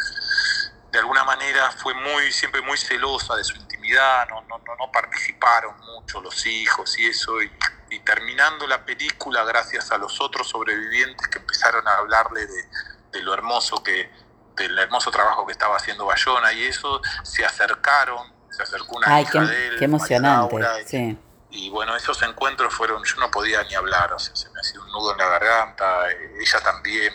de 0.92 0.98
alguna 0.98 1.24
manera 1.24 1.70
fue 1.72 1.94
muy, 1.94 2.30
siempre 2.30 2.60
muy 2.60 2.76
celosa 2.76 3.34
de 3.34 3.44
su 3.44 3.56
intimidad, 3.56 4.28
no, 4.28 4.42
no, 4.42 4.58
no 4.58 4.92
participaron 4.92 5.74
mucho 5.80 6.20
los 6.20 6.44
hijos 6.44 6.98
y 6.98 7.06
eso. 7.06 7.42
Y, 7.42 7.50
y 7.88 8.00
terminando 8.00 8.66
la 8.66 8.84
película, 8.84 9.42
gracias 9.44 9.90
a 9.90 9.96
los 9.96 10.20
otros 10.20 10.48
sobrevivientes 10.48 11.28
que 11.28 11.38
empezaron 11.38 11.88
a 11.88 11.92
hablarle 11.92 12.46
de, 12.46 12.68
de 13.10 13.22
lo 13.22 13.32
hermoso 13.32 13.82
que, 13.82 14.10
del 14.56 14.78
hermoso 14.78 15.10
trabajo 15.10 15.46
que 15.46 15.52
estaba 15.52 15.76
haciendo 15.76 16.04
Bayona 16.04 16.52
y 16.52 16.64
eso, 16.64 17.00
se 17.22 17.44
acercaron, 17.44 18.30
se 18.50 18.62
acercó 18.62 18.98
una 18.98 19.18
hija 19.20 19.44
de 19.44 19.68
él, 19.68 19.78
qué 19.78 19.86
emocionante, 19.86 21.18
y, 21.54 21.68
bueno, 21.68 21.94
esos 21.96 22.22
encuentros 22.22 22.72
fueron, 22.72 23.04
yo 23.04 23.16
no 23.16 23.30
podía 23.30 23.62
ni 23.64 23.74
hablar, 23.74 24.12
o 24.14 24.18
sea, 24.18 24.34
se 24.34 24.48
me 24.50 24.60
hacía 24.60 24.80
un 24.80 24.90
nudo 24.90 25.12
en 25.12 25.18
la 25.18 25.26
garganta, 25.26 26.10
ella 26.10 26.60
también 26.60 27.12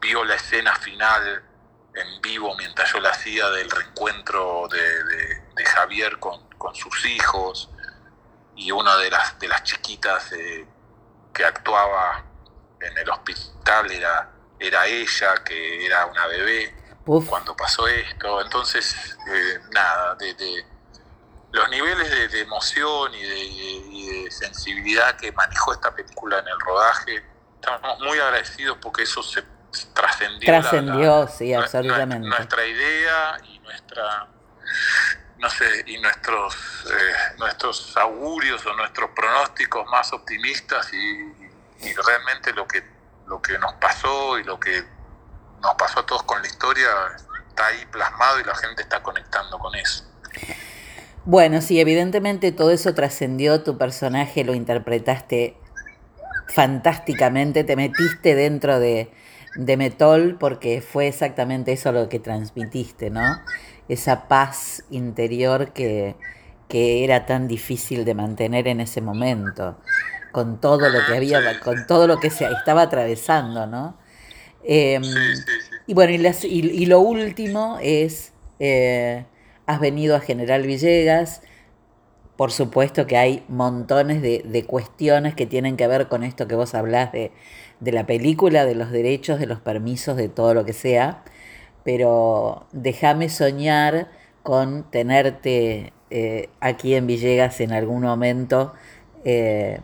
vio 0.00 0.24
la 0.24 0.36
escena 0.36 0.74
final 0.76 1.51
en 1.94 2.20
vivo 2.20 2.54
mientras 2.56 2.92
yo 2.92 3.00
la 3.00 3.10
hacía 3.10 3.48
del 3.50 3.70
reencuentro 3.70 4.68
de, 4.68 5.04
de, 5.54 5.64
Javier 5.64 6.18
con, 6.18 6.48
con, 6.58 6.74
sus 6.74 7.04
hijos 7.06 7.70
y 8.56 8.70
una 8.70 8.96
de 8.96 9.10
las, 9.10 9.38
de 9.38 9.48
las 9.48 9.62
chiquitas 9.62 10.32
eh, 10.32 10.66
que 11.32 11.44
actuaba 11.44 12.24
en 12.80 12.98
el 12.98 13.08
hospital 13.10 13.90
era 13.90 14.32
era 14.62 14.86
ella, 14.86 15.34
que 15.44 15.86
era 15.86 16.06
una 16.06 16.26
bebé 16.26 16.74
cuando 17.04 17.56
pasó 17.56 17.86
esto. 17.88 18.40
Entonces, 18.40 19.16
eh, 19.28 19.60
nada, 19.72 20.14
de, 20.14 20.64
los 21.50 21.68
niveles 21.68 22.32
de, 22.32 22.40
emoción 22.40 23.12
y 23.14 23.22
de, 23.22 24.30
sensibilidad 24.30 25.16
que 25.16 25.30
manejó 25.32 25.72
esta 25.74 25.94
película 25.94 26.38
en 26.38 26.48
el 26.48 26.58
rodaje, 26.60 27.22
estamos 27.60 27.98
muy 28.00 28.18
agradecidos 28.18 28.78
porque 28.80 29.02
eso 29.02 29.22
se 29.22 29.42
trascendió. 29.94 30.46
Trascendió, 30.46 31.28
sí, 31.28 31.52
absolutamente. 31.54 32.28
Nuestra 32.28 32.66
idea 32.66 33.38
y 33.44 33.58
nuestra 33.60 34.28
no 35.38 35.50
sé, 35.50 35.64
y 35.86 35.98
nuestros, 35.98 36.54
eh, 36.86 37.34
nuestros 37.38 37.96
augurios 37.96 38.64
o 38.64 38.72
nuestros 38.74 39.10
pronósticos 39.10 39.84
más 39.90 40.12
optimistas 40.12 40.88
y 40.92 41.92
realmente 41.94 42.52
lo 42.52 42.64
que 42.68 42.92
lo 43.32 43.40
que 43.40 43.58
nos 43.58 43.72
pasó 43.74 44.38
y 44.38 44.44
lo 44.44 44.60
que 44.60 44.84
nos 45.62 45.74
pasó 45.76 46.00
a 46.00 46.06
todos 46.06 46.22
con 46.24 46.40
la 46.42 46.46
historia 46.46 46.88
está 47.48 47.66
ahí 47.66 47.86
plasmado 47.90 48.40
y 48.40 48.44
la 48.44 48.54
gente 48.54 48.82
está 48.82 49.02
conectando 49.02 49.58
con 49.58 49.74
eso. 49.74 50.04
Bueno, 51.24 51.60
sí, 51.62 51.80
evidentemente 51.80 52.52
todo 52.52 52.72
eso 52.72 52.94
trascendió, 52.94 53.62
tu 53.62 53.78
personaje 53.78 54.44
lo 54.44 54.54
interpretaste 54.54 55.56
fantásticamente, 56.48 57.64
te 57.64 57.76
metiste 57.76 58.34
dentro 58.34 58.78
de, 58.78 59.10
de 59.54 59.76
Metol 59.76 60.36
porque 60.38 60.80
fue 60.80 61.08
exactamente 61.08 61.72
eso 61.72 61.92
lo 61.92 62.08
que 62.08 62.18
transmitiste, 62.18 63.10
¿no? 63.10 63.40
Esa 63.88 64.28
paz 64.28 64.84
interior 64.90 65.72
que, 65.72 66.16
que 66.68 67.04
era 67.04 67.26
tan 67.26 67.48
difícil 67.48 68.04
de 68.04 68.14
mantener 68.14 68.68
en 68.68 68.80
ese 68.80 69.00
momento 69.00 69.76
con 70.32 70.60
todo 70.60 70.88
lo 70.88 71.04
que 71.06 71.14
había, 71.14 71.60
con 71.60 71.86
todo 71.86 72.06
lo 72.06 72.18
que 72.18 72.30
se 72.30 72.46
estaba 72.46 72.82
atravesando, 72.82 73.66
¿no? 73.66 73.96
Em, 74.64 75.02
y 75.86 75.94
bueno, 75.94 76.12
y, 76.42 76.86
lo 76.86 77.00
último 77.00 77.78
es, 77.82 78.32
eh, 78.58 79.26
has 79.66 79.80
venido 79.80 80.16
a 80.16 80.20
General 80.20 80.62
Villegas, 80.62 81.42
por 82.36 82.50
supuesto 82.50 83.06
que 83.06 83.16
hay 83.16 83.44
montones 83.48 84.22
de, 84.22 84.64
cuestiones 84.66 85.34
que 85.34 85.46
tienen 85.46 85.76
que 85.76 85.86
ver 85.86 86.08
con 86.08 86.24
esto 86.24 86.48
que 86.48 86.54
vos 86.54 86.74
hablás 86.74 87.12
de, 87.12 87.32
la 87.90 88.06
película, 88.06 88.64
de 88.64 88.76
los 88.76 88.92
derechos, 88.92 89.40
de 89.40 89.46
los 89.46 89.58
permisos, 89.58 90.16
de 90.16 90.28
todo 90.28 90.54
lo 90.54 90.64
que 90.64 90.72
sea, 90.72 91.24
pero 91.82 92.66
déjame 92.70 93.28
soñar 93.28 94.08
con 94.44 94.88
tenerte 94.90 95.92
eh, 96.10 96.48
aquí 96.60 96.94
en 96.94 97.08
Villegas 97.08 97.60
en 97.60 97.72
algún 97.72 98.02
momento. 98.02 98.72
Eh, 99.24 99.80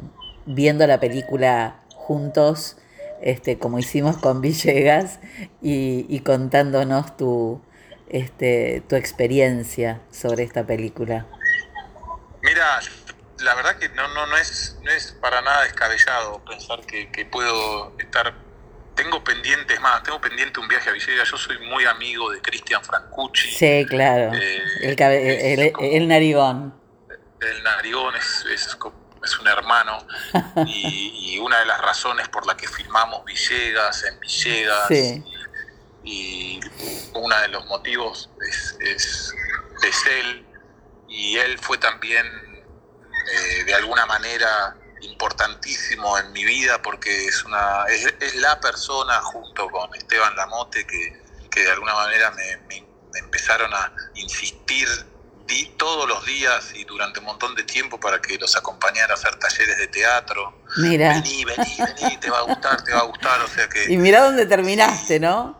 viendo 0.46 0.86
la 0.86 1.00
película 1.00 1.80
juntos, 1.94 2.76
este, 3.20 3.58
como 3.58 3.78
hicimos 3.78 4.16
con 4.16 4.40
Villegas, 4.40 5.20
y, 5.60 6.20
contándonos 6.20 7.16
tu, 7.16 7.60
este, 8.08 8.82
tu 8.88 8.96
experiencia 8.96 10.00
sobre 10.10 10.44
esta 10.44 10.64
película. 10.64 11.26
Mira, 12.42 12.80
la 13.40 13.54
verdad 13.54 13.76
que 13.76 13.88
no, 13.90 14.08
no, 14.08 14.26
no, 14.26 14.36
es, 14.36 14.76
no 14.82 14.90
es 14.90 15.12
para 15.20 15.40
nada 15.40 15.62
descabellado 15.62 16.44
pensar 16.44 16.80
que, 16.86 17.26
puedo 17.26 17.94
estar 17.98 18.34
tengo 18.94 19.22
pendientes 19.22 19.80
más, 19.80 20.02
tengo 20.02 20.20
pendiente 20.20 20.58
un 20.58 20.66
viaje 20.66 20.90
a 20.90 20.92
Villegas, 20.92 21.30
yo 21.30 21.36
soy 21.36 21.56
muy 21.68 21.84
amigo 21.84 22.32
de 22.32 22.40
Cristian 22.42 22.82
Francucci. 22.82 23.48
Sí, 23.52 23.86
claro. 23.88 24.32
Eh, 24.34 24.60
el, 24.80 25.72
el, 25.80 26.08
narigón. 26.08 26.74
El 27.40 27.62
narigón 27.62 28.16
es, 28.16 28.44
es 28.52 28.76
es 29.24 29.38
un 29.38 29.48
hermano, 29.48 30.06
y, 30.66 31.38
una 31.38 31.60
de 31.60 31.66
las 31.66 31.80
razones 31.80 32.28
por 32.28 32.46
la 32.46 32.56
que 32.56 32.66
filmamos 32.66 33.24
Villegas 33.24 34.04
en 34.04 34.20
Villegas, 34.20 34.90
y, 36.04 36.60
uno 37.14 37.40
de 37.40 37.48
los 37.48 37.66
motivos 37.66 38.30
es, 38.48 38.76
es, 38.80 39.34
él, 40.06 40.46
y 41.08 41.36
él 41.36 41.58
fue 41.58 41.78
también 41.78 42.26
eh, 43.32 43.64
de 43.64 43.74
alguna 43.74 44.06
manera 44.06 44.76
importantísimo 45.00 46.18
en 46.18 46.32
mi 46.32 46.44
vida 46.44 46.82
porque 46.82 47.26
es 47.26 47.44
una 47.44 47.84
es, 47.86 48.34
la 48.36 48.58
persona 48.60 49.20
junto 49.20 49.68
con 49.70 49.94
Esteban 49.94 50.34
Lamote 50.34 50.84
que, 50.86 51.22
que 51.50 51.62
de 51.62 51.70
alguna 51.70 51.94
manera 51.94 52.32
me, 52.32 52.56
me 52.68 52.84
empezaron 53.18 53.72
a 53.72 53.92
insistir 54.14 54.88
todos 55.76 56.08
los 56.08 56.24
días 56.26 56.72
y 56.74 56.84
durante 56.84 57.20
un 57.20 57.26
montón 57.26 57.54
de 57.54 57.62
tiempo 57.62 57.98
para 57.98 58.20
que 58.20 58.36
los 58.38 58.54
acompañara 58.56 59.12
a 59.12 59.14
hacer 59.14 59.36
talleres 59.36 59.78
de 59.78 59.88
teatro. 59.88 60.62
Mira. 60.76 61.14
Vení, 61.14 61.44
vení, 61.44 61.76
vení, 61.78 62.16
te 62.18 62.30
va 62.30 62.38
a 62.38 62.42
gustar, 62.42 62.82
te 62.84 62.92
va 62.92 63.00
a 63.00 63.04
gustar, 63.04 63.40
o 63.40 63.48
sea 63.48 63.68
que... 63.68 63.90
Y 63.92 63.96
mira 63.96 64.22
dónde 64.22 64.46
terminaste, 64.46 65.18
¿no? 65.20 65.58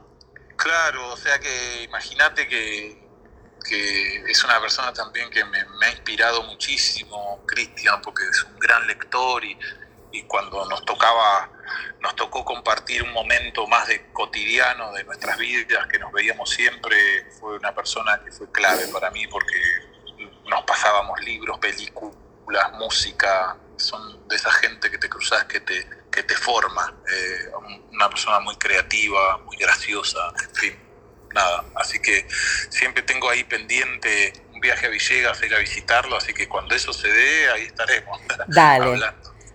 Claro, 0.57 1.13
o 1.13 1.17
sea 1.17 1.39
que 1.39 1.85
imagínate 1.85 2.49
que, 2.49 3.08
que 3.69 4.31
es 4.31 4.45
una 4.45 4.61
persona 4.61 4.93
también 4.93 5.29
que 5.31 5.45
me, 5.45 5.59
ha 5.61 5.91
inspirado 5.91 6.43
muchísimo, 6.45 7.43
Cristian, 7.47 8.01
porque 8.03 8.25
es 8.29 8.43
un 8.45 8.59
gran 8.59 8.87
lector 8.87 9.45
y, 9.45 9.59
y 10.13 10.23
cuando 10.23 10.65
nos 10.67 10.85
tocaba 10.85 11.51
nos 12.01 12.15
tocó 12.17 12.45
compartir 12.45 13.03
un 13.03 13.13
momento 13.13 13.67
más 13.67 13.89
de 13.89 14.11
cotidiano 14.13 14.93
de 14.93 15.05
nuestras 15.05 15.37
vidas 15.37 15.87
que 15.89 15.99
nos 15.99 16.13
veíamos 16.13 16.49
siempre 16.49 16.97
fue 17.39 17.57
una 17.57 17.75
persona 17.75 18.21
que 18.25 18.31
fue 18.33 18.51
clave 18.51 18.87
para 18.89 19.11
mí 19.11 19.27
porque 19.27 19.61
nos 20.47 20.63
pasábamos 20.65 21.21
libros 21.21 21.59
películas 21.59 22.73
música 22.75 23.57
son 23.77 24.27
de 24.29 24.37
esa 24.37 24.51
gente 24.53 24.91
que 24.91 24.99
te 24.99 25.09
cruzas 25.09 25.45
que 25.45 25.61
te 25.61 25.89
que 26.11 26.23
te 26.23 26.35
forma 26.35 26.95
eh, 27.13 27.51
una 27.93 28.09
persona 28.09 28.41
muy 28.41 28.57
creativa 28.57 29.39
muy 29.39 29.57
graciosa 29.57 30.33
en 30.43 30.55
fin 30.55 30.88
nada 31.35 31.65
así 31.75 31.99
que 31.99 32.27
siempre 32.71 33.03
tengo 33.03 33.29
ahí 33.29 33.45
pendiente 33.45 34.33
un 34.53 34.61
viaje 34.61 34.87
a 34.87 34.91
Villegas 34.91 35.43
ir 35.43 35.55
a 35.55 35.59
visitarlo 35.59 36.17
así 36.17 36.33
que 36.33 36.49
cuando 36.49 36.75
eso 36.75 36.93
se 36.93 37.09
dé 37.09 37.51
ahí 37.51 37.63
estaremos 37.63 38.21
Dale. 38.49 39.01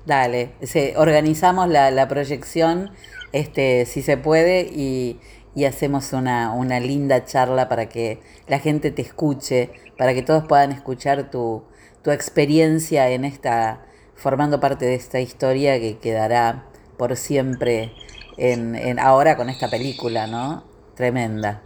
Dale, 0.06 0.52
se, 0.64 0.98
organizamos 0.98 1.70
la, 1.70 1.90
la, 1.90 2.10
proyección, 2.10 2.92
este, 3.32 3.86
si 3.86 4.02
se 4.02 4.18
puede, 4.18 4.64
y, 4.64 5.18
y 5.56 5.64
hacemos 5.64 6.12
una, 6.12 6.52
una, 6.52 6.82
linda 6.82 7.24
charla 7.24 7.70
para 7.70 7.88
que 7.88 8.20
la 8.48 8.60
gente 8.60 8.92
te 8.92 9.02
escuche, 9.02 9.70
para 9.98 10.14
que 10.14 10.22
todos 10.22 10.46
puedan 10.46 10.74
escuchar 10.74 11.32
tu, 11.32 11.64
tu 12.04 12.12
experiencia 12.12 13.10
en 13.12 13.24
esta, 13.24 13.86
formando 14.16 14.60
parte 14.60 14.86
de 14.86 14.96
esta 14.96 15.22
historia 15.22 15.80
que 15.80 15.98
quedará 16.00 16.66
por 16.98 17.16
siempre 17.16 17.94
en, 18.38 18.76
en 18.76 19.00
ahora 19.00 19.38
con 19.38 19.50
esta 19.50 19.70
película, 19.70 20.28
¿no? 20.28 20.66
Tremenda. 20.96 21.62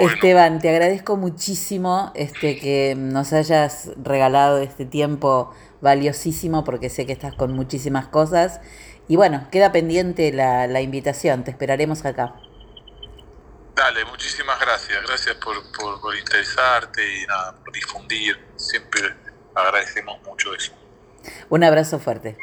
Esteban, 0.00 0.60
te 0.60 0.68
agradezco 0.68 1.16
muchísimo 1.16 2.12
este, 2.14 2.58
que 2.58 2.94
nos 2.96 3.32
hayas 3.32 3.90
regalado 3.96 4.58
este 4.58 4.84
tiempo 4.84 5.54
valiosísimo 5.80 6.64
porque 6.64 6.90
sé 6.90 7.06
que 7.06 7.12
estás 7.12 7.34
con 7.34 7.52
muchísimas 7.52 8.06
cosas. 8.06 8.60
Y 9.08 9.16
bueno, 9.16 9.48
queda 9.50 9.72
pendiente 9.72 10.32
la, 10.32 10.66
la 10.66 10.80
invitación, 10.82 11.42
te 11.42 11.50
esperaremos 11.50 12.04
acá. 12.04 12.34
Dale, 13.78 14.04
muchísimas 14.06 14.58
gracias. 14.58 15.02
Gracias 15.06 15.36
por, 15.36 15.54
por, 16.00 16.16
interesarte 16.16 17.22
y 17.22 17.26
nada, 17.26 17.54
por 17.64 17.72
difundir. 17.72 18.36
Siempre 18.56 19.14
agradecemos 19.54 20.20
mucho 20.22 20.52
eso. 20.52 20.72
Un 21.48 21.62
abrazo 21.62 22.00
fuerte. 22.00 22.36